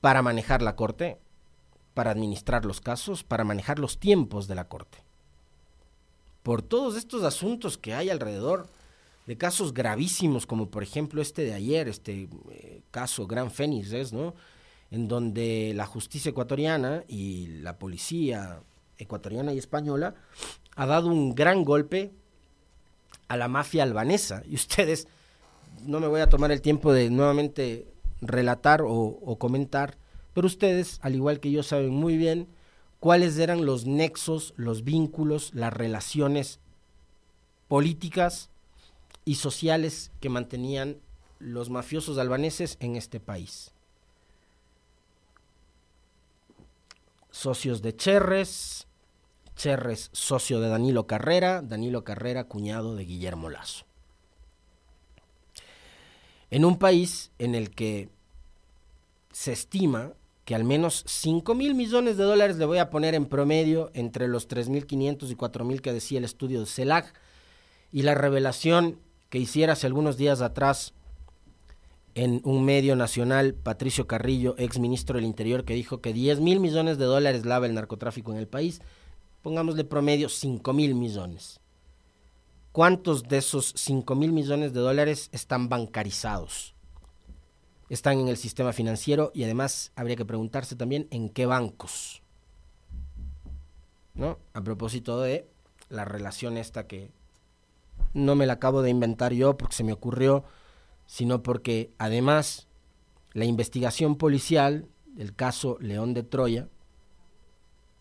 para 0.00 0.22
manejar 0.22 0.62
la 0.62 0.76
Corte, 0.76 1.18
para 1.94 2.10
administrar 2.10 2.64
los 2.64 2.80
casos, 2.80 3.22
para 3.22 3.44
manejar 3.44 3.78
los 3.78 3.98
tiempos 3.98 4.48
de 4.48 4.54
la 4.54 4.68
Corte. 4.68 4.98
Por 6.42 6.62
todos 6.62 6.96
estos 6.96 7.22
asuntos 7.22 7.76
que 7.76 7.94
hay 7.94 8.10
alrededor 8.10 8.66
de 9.30 9.38
casos 9.38 9.72
gravísimos, 9.72 10.44
como 10.44 10.70
por 10.70 10.82
ejemplo 10.82 11.22
este 11.22 11.44
de 11.44 11.54
ayer, 11.54 11.86
este 11.86 12.28
eh, 12.50 12.82
caso 12.90 13.28
Gran 13.28 13.52
Fénix, 13.52 14.12
¿no? 14.12 14.34
En 14.90 15.06
donde 15.06 15.72
la 15.72 15.86
justicia 15.86 16.30
ecuatoriana 16.30 17.04
y 17.06 17.46
la 17.62 17.78
policía 17.78 18.60
ecuatoriana 18.98 19.52
y 19.52 19.58
española 19.58 20.16
ha 20.74 20.84
dado 20.84 21.06
un 21.06 21.36
gran 21.36 21.62
golpe 21.62 22.10
a 23.28 23.36
la 23.36 23.46
mafia 23.46 23.84
albanesa. 23.84 24.42
Y 24.48 24.56
ustedes, 24.56 25.06
no 25.86 26.00
me 26.00 26.08
voy 26.08 26.22
a 26.22 26.28
tomar 26.28 26.50
el 26.50 26.60
tiempo 26.60 26.92
de 26.92 27.08
nuevamente 27.08 27.86
relatar 28.20 28.82
o, 28.84 29.36
comentar, 29.38 29.96
pero 30.34 30.48
ustedes, 30.48 30.98
al 31.02 31.14
igual 31.14 31.38
que 31.38 31.52
yo, 31.52 31.62
saben 31.62 31.90
muy 31.90 32.16
bien 32.16 32.48
cuáles 32.98 33.38
eran 33.38 33.64
los 33.64 33.86
nexos, 33.86 34.54
los 34.56 34.82
vínculos, 34.82 35.54
las 35.54 35.72
relaciones 35.72 36.58
políticas 37.68 38.49
y 39.24 39.36
sociales 39.36 40.10
que 40.20 40.28
mantenían 40.28 40.98
los 41.38 41.70
mafiosos 41.70 42.18
albaneses 42.18 42.76
en 42.80 42.96
este 42.96 43.20
país. 43.20 43.72
Socios 47.30 47.80
de 47.80 47.96
Cherres, 47.96 48.86
Cherres 49.56 50.10
socio 50.12 50.60
de 50.60 50.68
Danilo 50.68 51.06
Carrera, 51.06 51.62
Danilo 51.62 52.04
Carrera 52.04 52.44
cuñado 52.44 52.96
de 52.96 53.04
Guillermo 53.04 53.50
Lazo 53.50 53.84
en 56.50 56.64
un 56.64 56.78
país 56.78 57.30
en 57.38 57.54
el 57.54 57.70
que 57.70 58.08
se 59.32 59.52
estima 59.52 60.12
que 60.44 60.54
al 60.54 60.64
menos 60.64 61.04
5 61.06 61.54
mil 61.54 61.74
millones 61.74 62.16
de 62.16 62.24
dólares 62.24 62.56
le 62.56 62.64
voy 62.64 62.78
a 62.78 62.90
poner 62.90 63.14
en 63.14 63.26
promedio 63.26 63.90
entre 63.94 64.26
los 64.26 64.48
3.500 64.48 65.30
y 65.30 65.36
4.000 65.36 65.80
que 65.80 65.92
decía 65.92 66.18
el 66.18 66.24
estudio 66.24 66.60
de 66.60 66.66
CELAC 66.66 67.14
y 67.92 68.02
la 68.02 68.14
revelación 68.14 68.98
que 69.30 69.38
hiciera 69.38 69.72
hace 69.72 69.86
algunos 69.86 70.16
días 70.16 70.42
atrás 70.42 70.92
en 72.14 72.40
un 72.44 72.64
medio 72.64 72.96
nacional, 72.96 73.54
Patricio 73.54 74.06
Carrillo, 74.06 74.56
ex 74.58 74.78
ministro 74.78 75.16
del 75.16 75.24
Interior, 75.24 75.64
que 75.64 75.74
dijo 75.74 76.00
que 76.00 76.12
10 76.12 76.40
mil 76.40 76.58
millones 76.58 76.98
de 76.98 77.04
dólares 77.04 77.46
lava 77.46 77.66
el 77.66 77.74
narcotráfico 77.74 78.32
en 78.32 78.38
el 78.38 78.48
país, 78.48 78.82
pongámosle 79.42 79.84
promedio 79.84 80.28
5 80.28 80.72
mil 80.72 80.96
millones. 80.96 81.60
¿Cuántos 82.72 83.24
de 83.24 83.38
esos 83.38 83.72
5 83.76 84.14
mil 84.16 84.32
millones 84.32 84.72
de 84.72 84.80
dólares 84.80 85.28
están 85.32 85.68
bancarizados? 85.68 86.74
Están 87.88 88.18
en 88.20 88.28
el 88.28 88.36
sistema 88.36 88.72
financiero 88.72 89.30
y 89.34 89.44
además 89.44 89.92
habría 89.96 90.16
que 90.16 90.24
preguntarse 90.24 90.76
también 90.76 91.08
en 91.10 91.28
qué 91.28 91.46
bancos. 91.46 92.22
¿No? 94.14 94.38
A 94.52 94.62
propósito 94.62 95.20
de 95.20 95.48
la 95.88 96.04
relación 96.04 96.56
esta 96.56 96.86
que 96.86 97.10
no 98.14 98.34
me 98.34 98.46
la 98.46 98.54
acabo 98.54 98.82
de 98.82 98.90
inventar 98.90 99.32
yo 99.32 99.56
porque 99.56 99.76
se 99.76 99.84
me 99.84 99.92
ocurrió, 99.92 100.44
sino 101.06 101.42
porque 101.42 101.92
además 101.98 102.68
la 103.32 103.44
investigación 103.44 104.16
policial 104.16 104.88
del 105.06 105.34
caso 105.34 105.76
León 105.80 106.14
de 106.14 106.22
Troya 106.22 106.68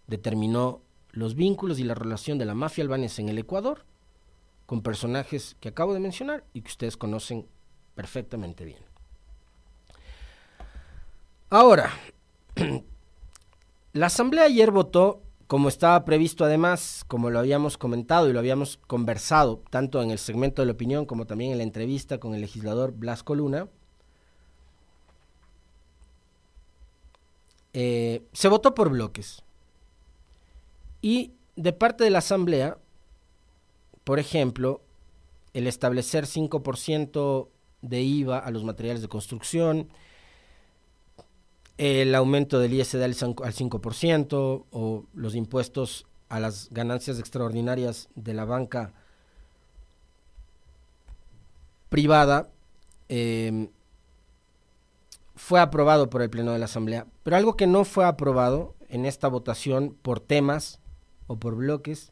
determinó 0.07 0.81
los 1.11 1.35
vínculos 1.35 1.79
y 1.79 1.83
la 1.83 1.95
relación 1.95 2.37
de 2.37 2.45
la 2.45 2.55
mafia 2.55 2.83
albanesa 2.83 3.21
en 3.21 3.29
el 3.29 3.37
Ecuador 3.37 3.85
con 4.65 4.81
personajes 4.81 5.55
que 5.59 5.69
acabo 5.69 5.93
de 5.93 5.99
mencionar 5.99 6.43
y 6.53 6.61
que 6.61 6.69
ustedes 6.69 6.97
conocen 6.97 7.47
perfectamente 7.95 8.65
bien. 8.65 8.79
Ahora, 11.49 11.91
la 13.93 14.05
Asamblea 14.05 14.43
ayer 14.43 14.69
votó, 14.69 15.23
como 15.49 15.67
estaba 15.67 16.05
previsto 16.05 16.45
además, 16.45 17.03
como 17.09 17.29
lo 17.29 17.39
habíamos 17.39 17.77
comentado 17.77 18.29
y 18.29 18.33
lo 18.33 18.39
habíamos 18.39 18.77
conversado, 18.87 19.61
tanto 19.69 20.01
en 20.01 20.11
el 20.11 20.17
segmento 20.19 20.61
de 20.61 20.67
la 20.67 20.71
opinión 20.71 21.05
como 21.05 21.25
también 21.25 21.51
en 21.51 21.57
la 21.57 21.65
entrevista 21.65 22.21
con 22.21 22.33
el 22.33 22.39
legislador 22.39 22.93
Blasco 22.93 23.35
Luna, 23.35 23.67
eh, 27.73 28.23
se 28.31 28.47
votó 28.47 28.73
por 28.73 28.89
bloques. 28.89 29.43
Y 31.01 31.33
de 31.57 31.73
parte 31.73 32.05
de 32.05 32.11
la 32.11 32.19
Asamblea 32.19 32.77
por 34.09 34.17
ejemplo, 34.17 34.81
el 35.53 35.67
establecer 35.67 36.25
5% 36.25 37.47
de 37.83 38.01
IVA 38.01 38.39
a 38.39 38.49
los 38.49 38.63
materiales 38.63 39.03
de 39.03 39.07
construcción, 39.07 39.89
el 41.79 42.13
aumento 42.13 42.59
del 42.59 42.73
ISD 42.73 43.01
al 43.01 43.15
5% 43.15 44.65
o 44.69 45.05
los 45.13 45.33
impuestos 45.33 46.05
a 46.27 46.41
las 46.41 46.69
ganancias 46.71 47.19
extraordinarias 47.19 48.09
de 48.15 48.33
la 48.33 48.43
banca 48.43 48.91
privada, 51.87 52.49
em, 53.07 53.69
fue 55.37 55.61
aprobado 55.61 56.09
por 56.09 56.21
el 56.21 56.29
Pleno 56.29 56.51
de 56.51 56.59
la 56.59 56.65
Asamblea. 56.65 57.07
Pero 57.23 57.37
algo 57.37 57.55
que 57.55 57.65
no 57.65 57.85
fue 57.85 58.03
aprobado 58.03 58.75
en 58.89 59.05
esta 59.05 59.29
votación 59.29 59.95
por 60.01 60.19
temas 60.19 60.81
o 61.27 61.37
por 61.37 61.55
bloques 61.55 62.11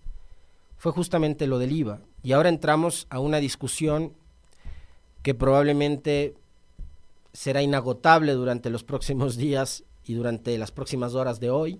fue 0.77 0.93
justamente 0.93 1.45
lo 1.45 1.59
del 1.59 1.73
IVA. 1.73 1.99
Y 2.23 2.31
ahora 2.31 2.47
entramos 2.47 3.05
a 3.09 3.19
una 3.19 3.39
discusión 3.39 4.13
que 5.23 5.35
probablemente 5.35 6.35
será 7.37 7.61
inagotable 7.61 8.31
durante 8.31 8.71
los 8.71 8.83
próximos 8.83 9.37
días 9.37 9.83
y 10.03 10.15
durante 10.15 10.57
las 10.57 10.71
próximas 10.71 11.13
horas 11.13 11.39
de 11.39 11.51
hoy, 11.51 11.79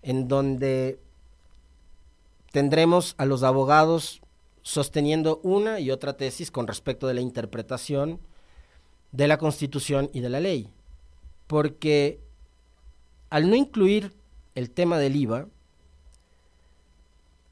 en 0.00 0.28
donde 0.28 0.98
tendremos 2.52 3.14
a 3.18 3.26
los 3.26 3.42
abogados 3.42 4.22
sosteniendo 4.62 5.40
una 5.42 5.78
y 5.78 5.90
otra 5.90 6.16
tesis 6.16 6.50
con 6.50 6.66
respecto 6.66 7.06
de 7.06 7.12
la 7.12 7.20
interpretación 7.20 8.18
de 9.12 9.28
la 9.28 9.36
Constitución 9.36 10.08
y 10.14 10.20
de 10.20 10.30
la 10.30 10.40
ley. 10.40 10.72
Porque 11.46 12.18
al 13.28 13.50
no 13.50 13.56
incluir 13.56 14.14
el 14.54 14.70
tema 14.70 14.96
del 14.96 15.16
IVA, 15.16 15.48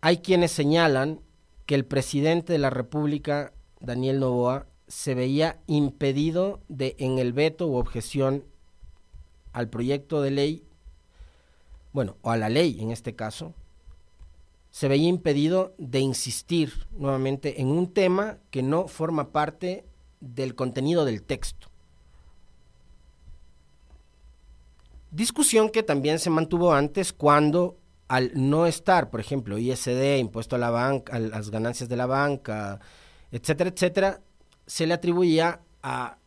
hay 0.00 0.22
quienes 0.22 0.52
señalan 0.52 1.20
que 1.66 1.74
el 1.74 1.84
presidente 1.84 2.54
de 2.54 2.60
la 2.60 2.70
República, 2.70 3.52
Daniel 3.80 4.20
Novoa, 4.20 4.68
se 4.88 5.14
veía 5.14 5.60
impedido 5.66 6.60
de 6.68 6.96
en 6.98 7.18
el 7.18 7.32
veto 7.32 7.66
u 7.66 7.76
objeción 7.76 8.44
al 9.52 9.68
proyecto 9.68 10.20
de 10.20 10.30
ley, 10.30 10.64
bueno, 11.92 12.16
o 12.22 12.30
a 12.30 12.36
la 12.36 12.48
ley 12.48 12.78
en 12.80 12.90
este 12.90 13.14
caso, 13.14 13.54
se 14.70 14.88
veía 14.88 15.08
impedido 15.08 15.74
de 15.78 16.00
insistir 16.00 16.88
nuevamente 16.90 17.60
en 17.60 17.68
un 17.68 17.92
tema 17.92 18.38
que 18.50 18.62
no 18.62 18.88
forma 18.88 19.30
parte 19.30 19.84
del 20.20 20.56
contenido 20.56 21.04
del 21.04 21.22
texto. 21.22 21.68
Discusión 25.12 25.70
que 25.70 25.84
también 25.84 26.18
se 26.18 26.28
mantuvo 26.28 26.72
antes 26.72 27.12
cuando 27.12 27.78
al 28.08 28.32
no 28.34 28.66
estar, 28.66 29.10
por 29.10 29.20
ejemplo, 29.20 29.58
ISD, 29.58 30.18
impuesto 30.18 30.56
a 30.56 30.58
la 30.58 30.70
banca, 30.70 31.14
a 31.14 31.18
las 31.20 31.50
ganancias 31.50 31.88
de 31.88 31.96
la 31.96 32.06
banca, 32.06 32.80
etcétera, 33.30 33.70
etcétera, 33.70 34.20
se 34.66 34.86
le 34.86 34.94
atribuía 34.94 35.60
a 35.82 36.18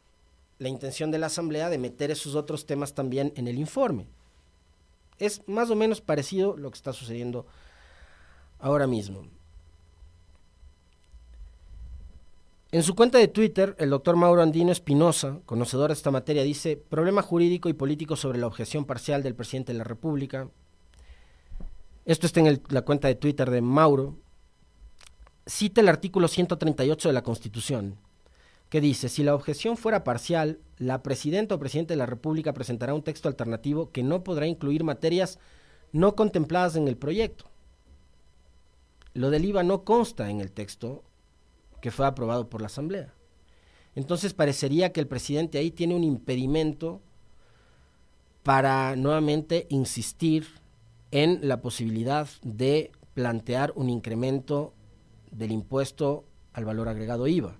la 0.59 0.69
intención 0.69 1.11
de 1.11 1.19
la 1.19 1.27
Asamblea 1.27 1.69
de 1.69 1.77
meter 1.77 2.11
esos 2.11 2.35
otros 2.35 2.65
temas 2.65 2.93
también 2.93 3.33
en 3.35 3.47
el 3.47 3.59
informe. 3.59 4.07
Es 5.19 5.41
más 5.47 5.69
o 5.69 5.75
menos 5.75 6.01
parecido 6.01 6.57
lo 6.57 6.69
que 6.69 6.77
está 6.77 6.93
sucediendo 6.93 7.45
ahora 8.59 8.87
mismo. 8.87 9.27
En 12.71 12.83
su 12.83 12.95
cuenta 12.95 13.17
de 13.17 13.29
Twitter, 13.29 13.75
el 13.79 13.89
doctor 13.89 14.17
Mauro 14.17 14.41
Andino 14.41 14.71
Espinosa, 14.71 15.39
conocedor 15.45 15.89
de 15.89 15.93
esta 15.93 16.11
materia, 16.11 16.43
dice, 16.43 16.75
problema 16.75 17.21
jurídico 17.21 17.69
y 17.69 17.73
político 17.73 18.17
sobre 18.17 18.39
la 18.39 18.47
objeción 18.47 18.83
parcial 18.83 19.23
del 19.23 19.35
presidente 19.35 19.71
de 19.71 19.77
la 19.77 19.85
República, 19.85 20.49
esto 22.05 22.25
está 22.25 22.41
en 22.41 22.61
la 22.69 22.81
cuenta 22.81 23.07
de 23.07 23.15
Twitter 23.15 23.49
de 23.49 23.61
Mauro, 23.61 24.17
cita 25.45 25.79
el 25.79 25.87
artículo 25.87 26.27
138 26.27 27.07
de 27.07 27.13
la 27.13 27.23
Constitución, 27.23 27.97
que 28.69 28.81
dice, 28.81 29.09
si 29.09 29.23
la 29.23 29.35
objeción 29.35 29.77
fuera 29.77 30.03
parcial, 30.03 30.59
la 30.77 31.01
presidenta 31.01 31.55
o 31.55 31.59
presidente 31.59 31.93
de 31.93 31.97
la 31.97 32.05
República 32.05 32.53
presentará 32.53 32.93
un 32.93 33.03
texto 33.03 33.29
alternativo 33.29 33.91
que 33.91 34.03
no 34.03 34.23
podrá 34.23 34.45
incluir 34.45 34.83
materias 34.83 35.39
no 35.91 36.15
contempladas 36.15 36.75
en 36.75 36.87
el 36.87 36.97
proyecto. 36.97 37.45
Lo 39.13 39.29
del 39.29 39.45
IVA 39.45 39.63
no 39.63 39.83
consta 39.83 40.29
en 40.29 40.41
el 40.41 40.51
texto 40.51 41.03
que 41.81 41.91
fue 41.91 42.05
aprobado 42.05 42.49
por 42.49 42.61
la 42.61 42.67
Asamblea. 42.67 43.13
Entonces 43.95 44.33
parecería 44.33 44.91
que 44.91 44.99
el 44.99 45.07
presidente 45.07 45.57
ahí 45.57 45.71
tiene 45.71 45.95
un 45.95 46.03
impedimento 46.03 47.01
para 48.43 48.95
nuevamente 48.95 49.65
insistir 49.69 50.47
en 51.11 51.39
la 51.47 51.61
posibilidad 51.61 52.27
de 52.43 52.91
plantear 53.13 53.73
un 53.75 53.89
incremento 53.89 54.73
del 55.31 55.51
impuesto 55.51 56.25
al 56.53 56.65
valor 56.65 56.89
agregado 56.89 57.27
IVA. 57.27 57.57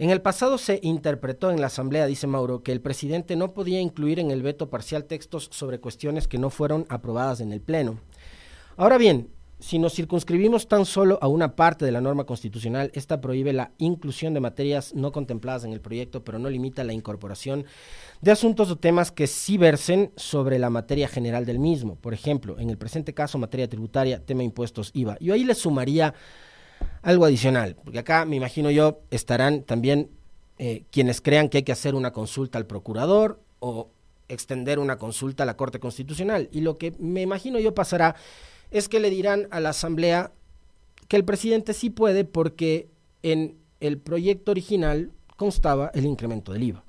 En 0.00 0.08
el 0.08 0.22
pasado 0.22 0.56
se 0.56 0.80
interpretó 0.82 1.50
en 1.50 1.60
la 1.60 1.66
Asamblea, 1.66 2.06
dice 2.06 2.26
Mauro, 2.26 2.62
que 2.62 2.72
el 2.72 2.80
presidente 2.80 3.36
no 3.36 3.52
podía 3.52 3.82
incluir 3.82 4.18
en 4.18 4.30
el 4.30 4.40
veto 4.40 4.70
parcial 4.70 5.04
textos 5.04 5.50
sobre 5.52 5.78
cuestiones 5.78 6.26
que 6.26 6.38
no 6.38 6.48
fueron 6.48 6.86
aprobadas 6.88 7.42
en 7.42 7.52
el 7.52 7.60
Pleno. 7.60 8.00
Ahora 8.78 8.96
bien, 8.96 9.28
si 9.58 9.78
nos 9.78 9.92
circunscribimos 9.92 10.68
tan 10.68 10.86
solo 10.86 11.18
a 11.20 11.28
una 11.28 11.54
parte 11.54 11.84
de 11.84 11.92
la 11.92 12.00
norma 12.00 12.24
constitucional, 12.24 12.90
esta 12.94 13.20
prohíbe 13.20 13.52
la 13.52 13.72
inclusión 13.76 14.32
de 14.32 14.40
materias 14.40 14.94
no 14.94 15.12
contempladas 15.12 15.64
en 15.64 15.74
el 15.74 15.82
proyecto, 15.82 16.24
pero 16.24 16.38
no 16.38 16.48
limita 16.48 16.82
la 16.82 16.94
incorporación 16.94 17.66
de 18.22 18.30
asuntos 18.30 18.70
o 18.70 18.78
temas 18.78 19.12
que 19.12 19.26
sí 19.26 19.58
versen 19.58 20.12
sobre 20.16 20.58
la 20.58 20.70
materia 20.70 21.08
general 21.08 21.44
del 21.44 21.58
mismo. 21.58 21.96
Por 21.96 22.14
ejemplo, 22.14 22.58
en 22.58 22.70
el 22.70 22.78
presente 22.78 23.12
caso, 23.12 23.36
materia 23.36 23.68
tributaria, 23.68 24.24
tema 24.24 24.44
impuestos, 24.44 24.92
IVA. 24.94 25.18
Yo 25.20 25.34
ahí 25.34 25.44
le 25.44 25.54
sumaría 25.54 26.14
algo 27.02 27.24
adicional, 27.24 27.76
porque 27.82 27.98
acá 27.98 28.24
me 28.24 28.36
imagino 28.36 28.70
yo 28.70 29.00
estarán 29.10 29.62
también 29.62 30.10
eh, 30.58 30.84
quienes 30.90 31.20
crean 31.20 31.48
que 31.48 31.58
hay 31.58 31.62
que 31.62 31.72
hacer 31.72 31.94
una 31.94 32.12
consulta 32.12 32.58
al 32.58 32.66
procurador 32.66 33.40
o 33.60 33.88
extender 34.28 34.78
una 34.78 34.98
consulta 34.98 35.42
a 35.42 35.46
la 35.46 35.56
Corte 35.56 35.80
Constitucional. 35.80 36.48
Y 36.52 36.60
lo 36.60 36.78
que 36.78 36.94
me 36.98 37.22
imagino 37.22 37.58
yo 37.58 37.74
pasará 37.74 38.14
es 38.70 38.88
que 38.88 39.00
le 39.00 39.10
dirán 39.10 39.48
a 39.50 39.60
la 39.60 39.70
Asamblea 39.70 40.32
que 41.08 41.16
el 41.16 41.24
presidente 41.24 41.74
sí 41.74 41.90
puede 41.90 42.24
porque 42.24 42.88
en 43.22 43.56
el 43.80 43.98
proyecto 43.98 44.52
original 44.52 45.10
constaba 45.36 45.90
el 45.94 46.04
incremento 46.06 46.52
del 46.52 46.62
IVA. 46.64 46.84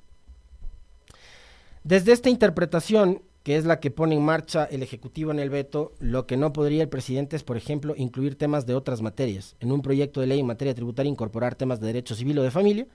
Desde 1.82 2.12
esta 2.12 2.30
interpretación, 2.30 3.22
que 3.42 3.56
es 3.56 3.64
la 3.64 3.80
que 3.80 3.90
pone 3.90 4.14
en 4.14 4.22
marcha 4.22 4.64
el 4.64 4.82
Ejecutivo 4.82 5.30
en 5.30 5.38
el 5.38 5.50
veto, 5.50 5.92
lo 5.98 6.26
que 6.26 6.36
no 6.36 6.52
podría 6.52 6.82
el 6.82 6.88
presidente 6.88 7.36
es, 7.36 7.42
por 7.42 7.56
ejemplo, 7.56 7.94
incluir 7.96 8.36
temas 8.36 8.66
de 8.66 8.74
otras 8.74 9.02
materias. 9.02 9.56
En 9.60 9.72
un 9.72 9.82
proyecto 9.82 10.20
de 10.20 10.28
ley 10.28 10.40
en 10.40 10.46
materia 10.46 10.74
tributaria 10.74 11.10
incorporar 11.10 11.54
temas 11.54 11.80
de 11.80 11.88
derecho 11.88 12.14
civil 12.14 12.38
o 12.38 12.42
de 12.42 12.50
familia, 12.50 12.86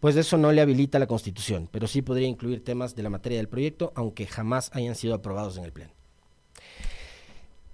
pues 0.00 0.16
eso 0.16 0.36
no 0.36 0.50
le 0.50 0.60
habilita 0.60 0.98
la 0.98 1.06
Constitución, 1.06 1.68
pero 1.70 1.86
sí 1.86 2.02
podría 2.02 2.26
incluir 2.26 2.64
temas 2.64 2.96
de 2.96 3.02
la 3.02 3.10
materia 3.10 3.38
del 3.38 3.48
proyecto, 3.48 3.92
aunque 3.94 4.26
jamás 4.26 4.70
hayan 4.74 4.94
sido 4.94 5.14
aprobados 5.14 5.58
en 5.58 5.64
el 5.64 5.72
Pleno. 5.72 5.92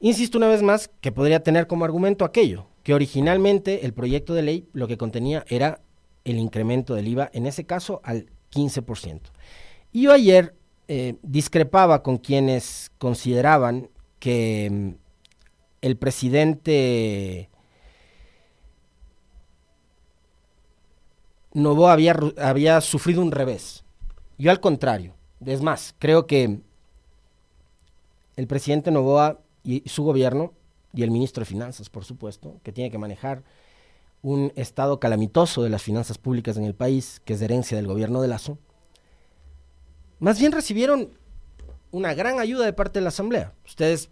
Insisto 0.00 0.38
una 0.38 0.48
vez 0.48 0.62
más 0.62 0.90
que 1.00 1.10
podría 1.10 1.42
tener 1.42 1.66
como 1.66 1.84
argumento 1.84 2.24
aquello, 2.24 2.66
que 2.82 2.94
originalmente 2.94 3.86
el 3.86 3.94
proyecto 3.94 4.34
de 4.34 4.42
ley 4.42 4.68
lo 4.72 4.88
que 4.88 4.98
contenía 4.98 5.44
era 5.48 5.80
el 6.24 6.38
incremento 6.38 6.94
del 6.94 7.08
IVA, 7.08 7.30
en 7.32 7.46
ese 7.46 7.64
caso 7.64 8.00
al 8.04 8.26
15%. 8.52 9.20
Y 9.92 10.02
yo 10.02 10.12
ayer 10.12 10.54
eh, 10.88 11.16
discrepaba 11.22 12.02
con 12.02 12.16
quienes 12.16 12.90
consideraban 12.98 13.90
que 14.18 14.68
mm, 14.70 14.90
el 15.82 15.96
presidente 15.96 17.50
Novoa 21.52 21.92
había, 21.92 22.16
había 22.38 22.80
sufrido 22.80 23.20
un 23.20 23.32
revés. 23.32 23.84
Yo 24.38 24.50
al 24.50 24.60
contrario. 24.60 25.14
Es 25.44 25.62
más, 25.62 25.94
creo 25.98 26.26
que 26.26 26.60
el 28.36 28.46
presidente 28.46 28.90
Novoa 28.90 29.40
y 29.62 29.88
su 29.88 30.02
gobierno 30.04 30.52
y 30.94 31.02
el 31.02 31.10
ministro 31.10 31.42
de 31.42 31.46
Finanzas, 31.46 31.90
por 31.90 32.04
supuesto, 32.04 32.56
que 32.62 32.72
tiene 32.72 32.90
que 32.90 32.98
manejar 32.98 33.42
un 34.22 34.52
estado 34.56 34.98
calamitoso 34.98 35.62
de 35.62 35.70
las 35.70 35.82
finanzas 35.82 36.18
públicas 36.18 36.56
en 36.56 36.64
el 36.64 36.74
país, 36.74 37.20
que 37.24 37.34
es 37.34 37.42
herencia 37.42 37.76
del 37.76 37.86
gobierno 37.86 38.20
de 38.20 38.28
Lazo, 38.28 38.58
más 40.18 40.38
bien 40.38 40.52
recibieron 40.52 41.10
una 41.90 42.14
gran 42.14 42.40
ayuda 42.40 42.64
de 42.64 42.72
parte 42.72 42.98
de 42.98 43.02
la 43.02 43.08
Asamblea. 43.08 43.54
Ustedes 43.64 44.10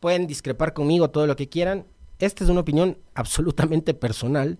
pueden 0.00 0.26
discrepar 0.26 0.72
conmigo 0.72 1.10
todo 1.10 1.26
lo 1.26 1.36
que 1.36 1.48
quieran. 1.48 1.86
Esta 2.18 2.44
es 2.44 2.50
una 2.50 2.60
opinión 2.60 2.98
absolutamente 3.14 3.94
personal. 3.94 4.58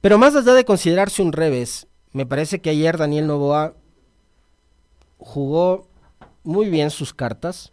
Pero 0.00 0.18
más 0.18 0.34
allá 0.34 0.54
de 0.54 0.64
considerarse 0.64 1.22
un 1.22 1.32
revés, 1.32 1.86
me 2.12 2.26
parece 2.26 2.60
que 2.60 2.70
ayer 2.70 2.96
Daniel 2.98 3.26
Novoa 3.26 3.74
jugó 5.18 5.86
muy 6.42 6.68
bien 6.68 6.90
sus 6.90 7.14
cartas, 7.14 7.72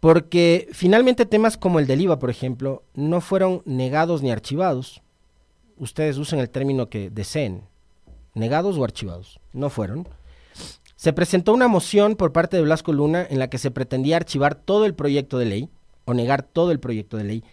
porque 0.00 0.68
finalmente 0.72 1.24
temas 1.24 1.56
como 1.56 1.78
el 1.78 1.86
del 1.86 2.02
IVA, 2.02 2.18
por 2.18 2.30
ejemplo, 2.30 2.82
no 2.94 3.20
fueron 3.20 3.62
negados 3.64 4.22
ni 4.22 4.30
archivados. 4.30 5.02
Ustedes 5.78 6.18
usan 6.18 6.40
el 6.40 6.50
término 6.50 6.90
que 6.90 7.08
deseen 7.10 7.69
negados 8.34 8.78
o 8.78 8.84
archivados. 8.84 9.40
No 9.52 9.70
fueron. 9.70 10.08
Se 10.96 11.12
presentó 11.12 11.54
una 11.54 11.68
moción 11.68 12.14
por 12.16 12.32
parte 12.32 12.56
de 12.56 12.62
Blasco 12.62 12.92
Luna 12.92 13.26
en 13.28 13.38
la 13.38 13.48
que 13.48 13.58
se 13.58 13.70
pretendía 13.70 14.16
archivar 14.16 14.54
todo 14.54 14.84
el 14.84 14.94
proyecto 14.94 15.38
de 15.38 15.46
ley 15.46 15.68
o 16.04 16.14
negar 16.14 16.42
todo 16.42 16.72
el 16.72 16.80
proyecto 16.80 17.16
de 17.16 17.24
ley 17.24 17.44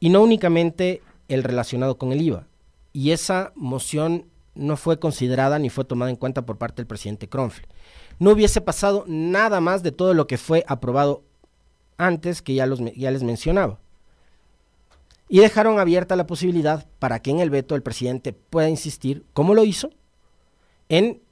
y 0.00 0.10
no 0.10 0.22
únicamente 0.22 1.00
el 1.28 1.42
relacionado 1.42 1.96
con 1.96 2.12
el 2.12 2.20
IVA. 2.20 2.46
Y 2.92 3.12
esa 3.12 3.52
moción 3.54 4.26
no 4.54 4.76
fue 4.76 4.98
considerada 4.98 5.58
ni 5.58 5.70
fue 5.70 5.84
tomada 5.84 6.10
en 6.10 6.16
cuenta 6.16 6.44
por 6.44 6.58
parte 6.58 6.76
del 6.76 6.86
presidente 6.86 7.28
Kronfle. 7.28 7.66
No 8.18 8.30
hubiese 8.30 8.60
pasado 8.60 9.04
nada 9.06 9.60
más 9.60 9.82
de 9.82 9.92
todo 9.92 10.14
lo 10.14 10.26
que 10.26 10.38
fue 10.38 10.64
aprobado 10.68 11.22
antes 11.96 12.42
que 12.42 12.54
ya, 12.54 12.66
los, 12.66 12.80
ya 12.94 13.10
les 13.10 13.22
mencionaba. 13.22 13.78
Y 15.28 15.38
dejaron 15.38 15.78
abierta 15.78 16.16
la 16.16 16.26
posibilidad 16.26 16.86
para 16.98 17.20
que 17.20 17.30
en 17.30 17.40
el 17.40 17.50
veto 17.50 17.74
el 17.74 17.82
presidente 17.82 18.32
pueda 18.32 18.68
insistir, 18.68 19.24
como 19.32 19.54
lo 19.54 19.64
hizo, 19.64 19.90
en 20.88 21.22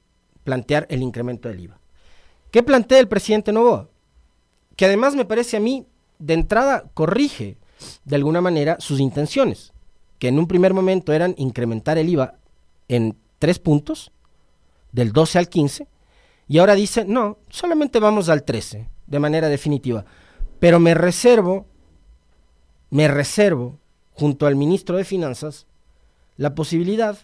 plantear 0.43 0.87
el 0.89 1.01
incremento 1.01 1.49
del 1.49 1.61
IVA. 1.61 1.79
¿Qué 2.51 2.63
plantea 2.63 2.99
el 2.99 3.07
presidente 3.07 3.51
Novoa? 3.51 3.89
Que 4.75 4.85
además 4.85 5.15
me 5.15 5.25
parece 5.25 5.57
a 5.57 5.59
mí, 5.59 5.87
de 6.19 6.33
entrada, 6.33 6.89
corrige 6.93 7.57
de 8.05 8.15
alguna 8.15 8.41
manera 8.41 8.77
sus 8.79 8.99
intenciones, 8.99 9.73
que 10.19 10.27
en 10.27 10.39
un 10.39 10.47
primer 10.47 10.73
momento 10.73 11.13
eran 11.13 11.35
incrementar 11.37 11.97
el 11.97 12.09
IVA 12.09 12.35
en 12.87 13.17
tres 13.39 13.59
puntos, 13.59 14.11
del 14.91 15.11
12 15.11 15.39
al 15.39 15.49
15, 15.49 15.87
y 16.47 16.59
ahora 16.59 16.75
dice, 16.75 17.05
no, 17.05 17.39
solamente 17.49 17.99
vamos 17.99 18.29
al 18.29 18.43
13, 18.43 18.87
de 19.07 19.19
manera 19.19 19.49
definitiva. 19.49 20.05
Pero 20.59 20.79
me 20.79 20.93
reservo, 20.93 21.65
me 22.89 23.07
reservo, 23.07 23.79
junto 24.11 24.45
al 24.45 24.55
ministro 24.55 24.97
de 24.97 25.03
Finanzas, 25.03 25.65
la 26.37 26.53
posibilidad 26.53 27.17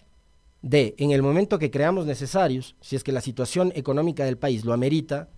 de, 0.62 0.94
en 0.98 1.10
el 1.10 1.22
momento 1.22 1.58
que 1.58 1.70
creamos 1.70 2.06
necesarios, 2.06 2.76
si 2.80 2.96
es 2.96 3.04
que 3.04 3.12
la 3.12 3.20
situación 3.20 3.72
económica 3.74 4.24
del 4.24 4.38
país 4.38 4.64
lo 4.64 4.72
amerita 4.72 5.28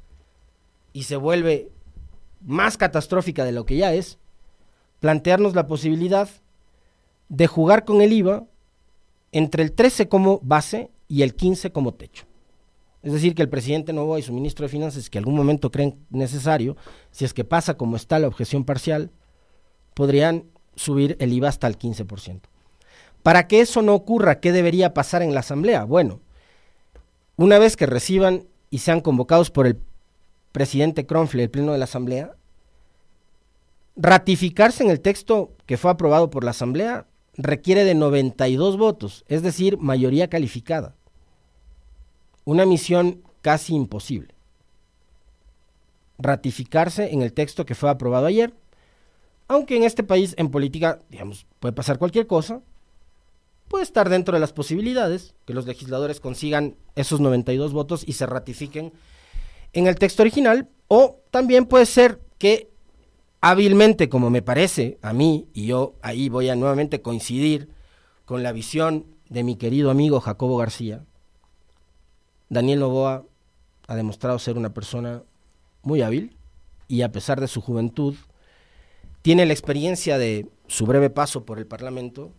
y 0.93 1.05
se 1.05 1.17
vuelve 1.17 1.71
más 2.41 2.77
catastrófica 2.77 3.45
de 3.45 3.53
lo 3.53 3.65
que 3.65 3.77
ya 3.77 3.95
es, 3.95 4.19
plantearnos 5.01 5.55
la 5.55 5.67
posibilidad 5.67 6.29
de 7.29 7.47
jugar 7.47 7.85
con 7.85 8.03
el 8.03 8.13
IVA 8.13 8.47
entre 9.31 9.63
el 9.63 9.73
13 9.73 10.09
como 10.09 10.41
base 10.43 10.91
y 11.09 11.23
el 11.23 11.35
15 11.35 11.73
como 11.73 11.95
techo. 11.95 12.27
Es 13.03 13.13
decir, 13.13 13.35
que 13.35 13.43
el 13.43 13.49
presidente 13.49 13.93
Novoa 13.93 14.21
y 14.21 14.23
su 14.23 14.33
ministro 14.33 14.65
de 14.65 14.69
Finanzas, 14.69 15.11
que 15.11 15.19
algún 15.19 15.35
momento 15.35 15.71
creen 15.71 16.07
necesario, 16.11 16.77
si 17.11 17.25
es 17.25 17.35
que 17.35 17.45
pasa 17.45 17.75
como 17.75 17.97
está 17.97 18.19
la 18.19 18.29
objeción 18.29 18.65
parcial, 18.65 19.11
podrían 19.95 20.45
subir 20.77 21.17
el 21.19 21.33
IVA 21.33 21.49
hasta 21.49 21.67
el 21.67 21.79
15%. 21.79 22.52
Para 23.23 23.47
que 23.47 23.61
eso 23.61 23.83
no 23.83 23.95
ocurra, 23.95 24.41
¿qué 24.41 24.53
debería 24.53 24.95
pasar 24.95 25.23
en 25.23 25.35
la 25.35 25.41
Asamblea? 25.41 25.85
Bueno, 25.85 26.21
una 27.37 27.59
vez 27.59 27.77
que 27.77 27.87
reciban 27.87 28.45
y 28.71 28.79
sean 28.79 29.01
convocados 29.01 29.51
por 29.51 29.67
el 29.67 29.79
presidente 30.51 31.07
Kronfle, 31.07 31.45
el 31.45 31.51
Pleno 31.51 31.73
de 31.73 31.79
la 31.79 31.85
Asamblea, 31.85 32.33
ratificarse 33.97 34.83
en 34.83 34.91
el 34.91 35.01
texto 35.01 35.53
que 35.67 35.77
fue 35.77 35.91
aprobado 35.91 36.31
por 36.31 36.45
la 36.45 36.51
Asamblea 36.51 37.07
requiere 37.35 37.85
de 37.85 37.95
92 37.95 38.77
votos, 38.77 39.25
es 39.29 39.43
decir, 39.43 39.79
mayoría 39.79 40.29
calificada. 40.29 40.95
Una 42.45 42.67
misión 42.67 43.23
casi 43.41 43.75
imposible. 43.75 44.35
Ratificarse 46.19 47.13
en 47.13 47.23
el 47.23 47.33
texto 47.33 47.65
que 47.65 47.75
fue 47.75 47.89
aprobado 47.89 48.27
ayer, 48.27 48.53
aunque 49.49 49.77
en 49.77 49.85
este 49.85 50.03
país 50.03 50.35
en 50.39 50.51
política, 50.51 51.01
digamos, 51.09 51.47
puede 51.61 51.73
pasar 51.73 51.99
cualquier 51.99 52.27
cosa, 52.27 52.61
puede 53.73 53.85
estar 53.85 54.11
dentro 54.11 54.35
de 54.35 54.41
las 54.41 54.53
posibilidades 54.53 55.35
que 55.47 55.55
los 55.55 55.67
legisladores 55.67 56.21
consigan 56.21 56.77
esos 56.95 57.21
92 57.21 57.73
votos 57.73 58.05
y 58.07 58.13
se 58.13 58.27
ratifiquen 58.27 58.93
en 59.73 59.87
el 59.87 59.97
texto 59.97 60.23
original, 60.23 60.69
o 60.89 61.23
también 61.31 61.65
puede 61.65 61.87
ser 61.87 62.21
que 62.37 62.71
hábilmente, 63.41 64.11
como 64.11 64.29
me 64.29 64.43
parece 64.43 64.99
a 65.01 65.15
mí, 65.15 65.49
y 65.55 65.65
yo 65.65 65.95
ahí 66.03 66.29
voy 66.29 66.51
a 66.51 66.55
nuevamente 66.55 67.01
coincidir 67.01 67.71
con 68.27 68.43
la 68.43 68.53
visión 68.53 69.07
de 69.31 69.43
mi 69.43 69.57
querido 69.57 69.91
amigo 69.91 70.21
Jacobo 70.21 70.59
García, 70.59 71.07
Daniel 72.51 72.81
Novoa 72.81 73.25
ha 73.89 73.97
demostrado 73.97 74.39
ser 74.39 74.59
una 74.59 74.75
persona 74.75 75.23
muy 75.83 76.03
hábil 76.03 76.37
y 76.89 77.01
a 77.01 77.11
pesar 77.11 77.41
de 77.41 77.49
su 77.49 77.63
juventud, 77.63 78.17
tiene 79.23 79.47
la 79.47 79.55
experiencia 79.55 80.19
de 80.19 80.47
su 80.67 80.85
breve 80.85 81.09
paso 81.09 81.47
por 81.47 81.59
el 81.59 81.67
Parlamento 81.67 82.33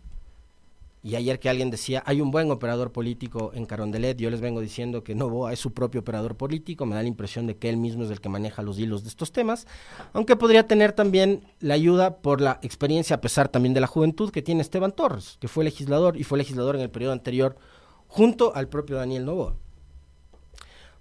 y 1.04 1.16
ayer 1.16 1.38
que 1.38 1.50
alguien 1.50 1.70
decía, 1.70 2.02
hay 2.06 2.22
un 2.22 2.30
buen 2.30 2.50
operador 2.50 2.90
político 2.90 3.52
en 3.54 3.66
Carondelet, 3.66 4.16
yo 4.16 4.30
les 4.30 4.40
vengo 4.40 4.62
diciendo 4.62 5.04
que 5.04 5.14
Novoa 5.14 5.52
es 5.52 5.58
su 5.58 5.74
propio 5.74 6.00
operador 6.00 6.38
político, 6.38 6.86
me 6.86 6.94
da 6.94 7.02
la 7.02 7.08
impresión 7.08 7.46
de 7.46 7.58
que 7.58 7.68
él 7.68 7.76
mismo 7.76 8.04
es 8.04 8.10
el 8.10 8.22
que 8.22 8.30
maneja 8.30 8.62
los 8.62 8.78
hilos 8.78 9.02
de 9.02 9.10
estos 9.10 9.30
temas, 9.30 9.66
aunque 10.14 10.34
podría 10.34 10.66
tener 10.66 10.92
también 10.92 11.44
la 11.60 11.74
ayuda 11.74 12.16
por 12.22 12.40
la 12.40 12.58
experiencia, 12.62 13.16
a 13.16 13.20
pesar 13.20 13.50
también 13.50 13.74
de 13.74 13.82
la 13.82 13.86
juventud 13.86 14.30
que 14.30 14.40
tiene 14.40 14.62
Esteban 14.62 14.92
Torres, 14.92 15.36
que 15.40 15.46
fue 15.46 15.62
legislador 15.62 16.16
y 16.16 16.24
fue 16.24 16.38
legislador 16.38 16.74
en 16.74 16.80
el 16.80 16.90
periodo 16.90 17.12
anterior 17.12 17.58
junto 18.08 18.56
al 18.56 18.70
propio 18.70 18.96
Daniel 18.96 19.26
Novoa. 19.26 19.56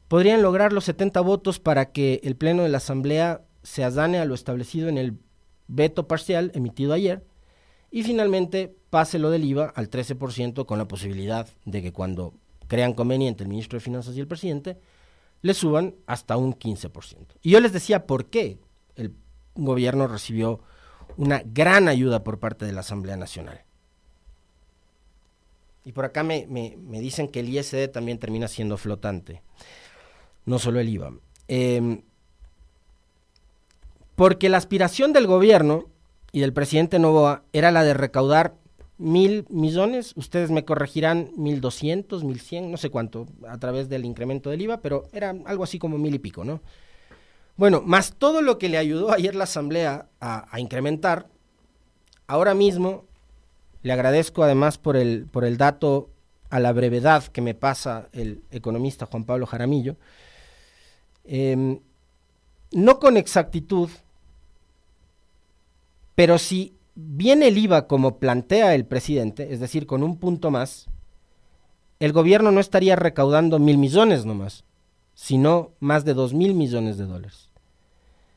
Podrían 0.09 0.41
lograr 0.41 0.73
los 0.73 0.83
70 0.83 1.21
votos 1.21 1.59
para 1.59 1.93
que 1.93 2.19
el 2.25 2.35
Pleno 2.35 2.63
de 2.63 2.69
la 2.69 2.79
Asamblea 2.79 3.45
se 3.63 3.85
adane 3.85 4.19
a 4.19 4.25
lo 4.25 4.35
establecido 4.35 4.89
en 4.89 4.97
el 4.97 5.17
veto 5.67 6.09
parcial 6.09 6.51
emitido 6.55 6.91
ayer, 6.91 7.25
y 7.89 8.03
finalmente 8.03 8.75
pase 8.93 9.17
lo 9.17 9.32
del 9.32 9.43
IVA 9.43 9.73
al 9.75 9.89
13% 9.89 10.67
con 10.67 10.77
la 10.77 10.88
posibilidad 10.88 11.47
de 11.65 11.82
que 11.82 11.91
cuando 11.91 12.36
crean 12.67 12.93
conveniente 12.93 13.41
el 13.41 13.49
ministro 13.49 13.77
de 13.77 13.84
Finanzas 13.84 14.15
y 14.15 14.19
el 14.19 14.27
presidente, 14.27 14.77
le 15.41 15.56
suban 15.56 15.95
hasta 16.06 16.38
un 16.38 16.53
15%. 16.53 17.25
Y 17.41 17.49
yo 17.49 17.60
les 17.60 17.73
decía 17.73 18.06
por 18.06 18.27
qué 18.27 18.60
el 18.95 19.15
gobierno 19.56 20.06
recibió 20.06 20.60
una 21.17 21.41
gran 21.43 21.88
ayuda 21.88 22.23
por 22.23 22.38
parte 22.38 22.67
de 22.67 22.71
la 22.71 22.82
Asamblea 22.82 23.17
Nacional. 23.17 23.63
Y 25.86 25.93
por 25.93 26.06
acá 26.06 26.21
me, 26.21 26.45
dicen 26.88 27.29
que 27.29 27.39
el 27.39 27.49
ISD 27.49 27.89
también 27.91 28.19
termina 28.19 28.47
siendo 28.47 28.77
flotante, 28.77 29.41
no 30.45 30.60
solo 30.60 30.79
el 30.79 30.89
IVA. 30.89 31.13
Em, 31.47 32.03
porque 34.13 34.49
la 34.49 34.58
aspiración 34.58 35.13
del 35.13 35.25
gobierno 35.25 35.89
y 36.32 36.41
del 36.41 36.53
presidente 36.53 36.99
Novoa 36.99 37.41
era 37.53 37.71
la 37.71 37.84
de 37.84 37.95
recaudar 37.95 38.62
mil 38.97 39.45
millones, 39.49 40.13
ustedes 40.15 40.51
me 40.51 40.65
corregirán 40.65 41.32
mil 41.36 41.62
doscientos, 41.62 42.23
mil 42.23 42.39
cien, 42.39 42.71
no 42.71 42.77
sé 42.77 42.89
cuánto, 42.89 43.27
a 43.47 43.58
través 43.58 43.89
del 43.89 44.06
incremento 44.06 44.49
del 44.49 44.62
IVA, 44.62 44.82
pero 44.82 45.10
era 45.12 45.36
algo 45.45 45.63
así 45.63 45.79
como 45.79 45.97
mil 45.97 46.13
y 46.13 46.19
pico, 46.19 46.43
¿no? 46.43 46.62
Bueno, 47.56 47.82
más 47.86 48.15
todo 48.15 48.41
lo 48.41 48.58
que 48.58 48.69
le 48.69 48.77
ayudó 48.77 49.12
ayer 49.12 49.36
la 49.36 49.43
Asamblea 49.43 50.08
a, 50.19 50.60
incrementar, 50.60 51.27
ahora 52.25 52.53
mismo 52.53 53.06
le 53.84 53.93
agradezco 53.93 54.43
además 54.43 54.77
por 54.77 54.95
el, 54.95 55.27
por 55.27 55.45
el 55.45 55.58
dato 55.58 56.10
a 56.49 56.60
la 56.60 56.71
brevedad 56.71 57.25
que 57.25 57.41
me 57.41 57.53
pasa 57.53 58.10
el 58.12 58.43
economista 58.51 59.06
Juan 59.06 59.25
Pablo 59.25 59.45
Jaramillo, 59.45 59.97
em, 61.25 61.79
no 62.71 62.99
con 62.99 63.17
exactitud, 63.17 63.89
pero 66.15 66.38
si 66.38 66.75
viene 66.95 67.47
el 67.47 67.58
IVA 67.58 67.88
como 67.88 68.19
plantea 68.19 68.75
el 68.75 68.86
presidente, 68.86 69.53
es 69.53 69.60
decir, 69.60 69.86
con 69.86 70.03
un 70.03 70.17
punto 70.17 70.51
más, 70.51 70.88
el 71.99 72.12
gobierno 72.12 72.51
no 72.51 72.60
estaría 72.60 72.95
recaudando 72.95 73.60
mil 73.60 73.77
millones 73.77 74.25
nomás, 74.25 74.63
sino 75.13 75.71
más 75.79 76.06
de 76.06 76.13
dos 76.13 76.34
mil 76.34 76.53
millones 76.53 76.97
de 76.97 77.06
dólares. 77.06 77.49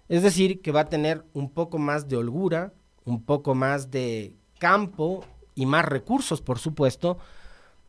Es 0.08 0.22
decir, 0.22 0.62
que 0.62 0.72
va 0.72 0.80
a 0.80 0.88
tener 0.88 1.24
un 1.32 1.50
poco 1.50 1.78
más 1.78 2.08
de 2.08 2.16
holgura, 2.16 2.72
un 3.04 3.22
poco 3.22 3.54
más 3.54 3.90
de 3.90 4.34
campo 4.58 5.24
y 5.54 5.66
más 5.66 5.84
recursos, 5.84 6.40
por 6.40 6.58
supuesto, 6.58 7.18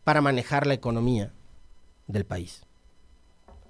para 0.03 0.21
manejar 0.21 0.65
la 0.65 0.73
economía 0.73 1.33
del 2.07 2.25
país. 2.25 2.65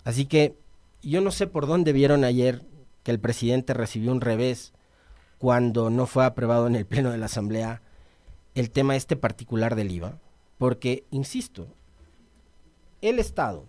Así 0.03 0.25
que 0.25 0.55
yo 1.01 1.19
no 1.21 1.31
sé 1.31 1.47
por 1.47 1.67
dónde 1.67 1.93
vieron 1.93 2.23
ayer 2.23 2.63
que 3.03 3.12
el 3.12 3.19
presidente 3.19 3.73
recibió 3.73 4.12
un 4.12 4.21
revés 4.21 4.73
cuando 5.38 5.89
no 5.89 6.08
fue 6.08 6.26
aprobado 6.26 6.67
en 6.67 6.76
el 6.76 6.86
Pleno 6.86 7.12
de 7.12 7.17
la 7.17 7.28
Asamblea 7.28 7.82
el 8.56 8.71
tema 8.71 8.95
este 8.95 9.15
particular 9.15 9.76
del 9.76 9.91
IVA, 9.91 10.19
porque, 10.58 11.04
insisto, 11.12 11.67
el 13.02 13.19
Estado, 13.19 13.65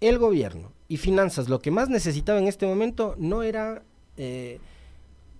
el 0.00 0.18
gobierno 0.18 0.72
y 0.88 0.98
finanzas 0.98 1.48
lo 1.48 1.58
que 1.58 1.72
más 1.72 1.88
necesitaba 1.88 2.38
en 2.38 2.46
este 2.46 2.66
momento 2.66 3.16
no 3.18 3.42
era 3.42 3.82
eh, 4.16 4.60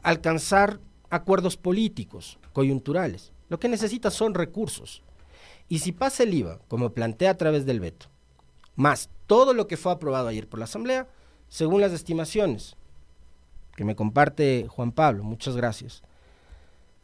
alcanzar 0.03 0.81
acuerdos 1.11 1.57
políticos, 1.57 2.39
coyunturales. 2.53 3.33
Lo 3.49 3.61
que 3.61 3.69
necesita 3.69 4.11
son 4.11 4.35
recursos. 4.35 5.03
Y 5.69 5.79
si 5.79 5.93
pasa 5.93 6.25
el 6.25 6.35
IVA, 6.35 6.59
como 6.67 6.91
plantea 6.91 7.31
a 7.31 7.37
través 7.37 7.67
del 7.67 7.79
veto, 7.79 8.07
más 8.75 9.11
todo 9.27 9.55
lo 9.55 9.69
que 9.69 9.77
fue 9.77 9.93
aprobado 9.93 10.29
ayer 10.29 10.49
por 10.49 10.59
la 10.59 10.65
Asamblea, 10.65 11.09
según 11.49 11.81
las 11.81 11.93
estimaciones 11.93 12.77
que 13.77 13.85
me 13.85 13.95
comparte 13.95 14.67
Juan 14.69 14.93
Pablo, 14.93 15.23
muchas 15.23 15.57
gracias, 15.57 16.03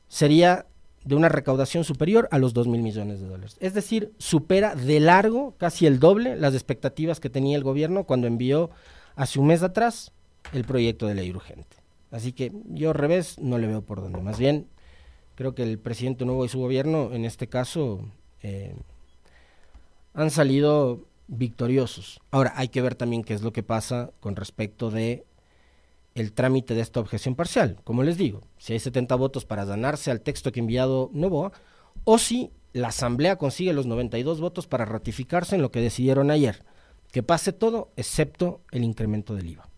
sería 0.09 0.67
de 1.05 1.15
una 1.15 1.29
recaudación 1.29 1.85
superior 1.85 2.29
a 2.31 2.39
los 2.39 2.55
2 2.55 2.69
mil 2.69 2.83
millones 2.83 3.21
de 3.21 3.29
dólares. 3.29 3.57
Es 3.61 3.75
decir, 3.75 4.13
supera 4.19 4.75
de 4.75 5.01
largo, 5.01 5.55
casi 5.59 5.87
el 5.87 5.99
doble, 5.99 6.37
las 6.37 6.55
expectativas 6.55 7.21
que 7.21 7.31
tenía 7.31 7.57
el 7.57 7.65
gobierno 7.65 8.05
cuando 8.05 8.27
envió 8.27 8.71
hace 9.17 9.41
un 9.41 9.49
mes 9.49 9.63
atrás 9.63 10.13
el 10.53 10.65
proyecto 10.65 11.07
de 11.07 11.15
ley 11.15 11.31
urgente. 11.31 11.77
Así 12.11 12.33
que 12.33 12.53
yo 12.67 12.93
revés 12.93 13.39
no 13.39 13.59
le 13.59 13.67
veo 13.67 13.83
por 13.83 14.01
dónde. 14.01 14.21
Más 14.21 14.39
bien, 14.39 14.67
creo 15.35 15.55
que 15.55 15.63
el 15.63 15.79
presidente 15.79 16.25
nuevo 16.25 16.45
y 16.45 16.49
su 16.49 16.59
gobierno, 16.59 17.11
en 17.13 17.25
este 17.25 17.49
caso, 17.49 18.05
eh, 18.43 18.75
han 20.15 20.31
salido 20.31 21.01
victoriosos. 21.27 22.21
Ahora, 22.31 22.53
hay 22.57 22.69
que 22.69 22.83
ver 22.83 22.95
también 22.95 23.25
qué 23.25 23.35
es 23.35 23.43
lo 23.43 23.53
que 23.53 23.63
pasa 23.63 24.11
con 24.21 24.37
respecto 24.37 24.91
de 24.91 25.25
el 26.15 26.33
trámite 26.33 26.75
de 26.75 26.81
esta 26.81 27.01
objeción 27.01 27.35
parcial. 27.35 27.79
Como 27.85 28.03
les 28.03 28.17
digo, 28.17 28.43
si 28.59 28.73
hay 28.73 28.79
70 28.79 29.15
votos 29.17 29.45
para 29.45 29.65
ganarse 29.65 30.11
al 30.11 30.21
texto 30.21 30.53
que 30.53 30.61
ha 30.61 30.63
enviado 30.63 31.11
Novoa, 31.13 31.53
o 32.05 32.19
si 32.19 32.51
la 32.73 32.89
Asamblea 32.89 33.37
consigue 33.37 33.73
los 33.73 33.87
92 33.87 34.41
votos 34.41 34.67
para 34.67 34.85
ratificarse 34.85 35.55
en 35.55 35.63
lo 35.63 35.71
que 35.71 35.81
decidieron 35.81 36.31
ayer, 36.31 36.65
que 37.11 37.23
pase 37.23 37.53
todo 37.53 37.93
excepto 37.97 38.63
el 38.71 38.85
incremento 38.85 39.35
del 39.35 39.51
IVA. 39.51 39.69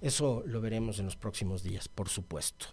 Eso 0.00 0.42
lo 0.46 0.60
veremos 0.60 0.98
en 0.98 1.06
los 1.06 1.16
próximos 1.16 1.62
días, 1.62 1.88
por 1.88 2.08
supuesto. 2.08 2.66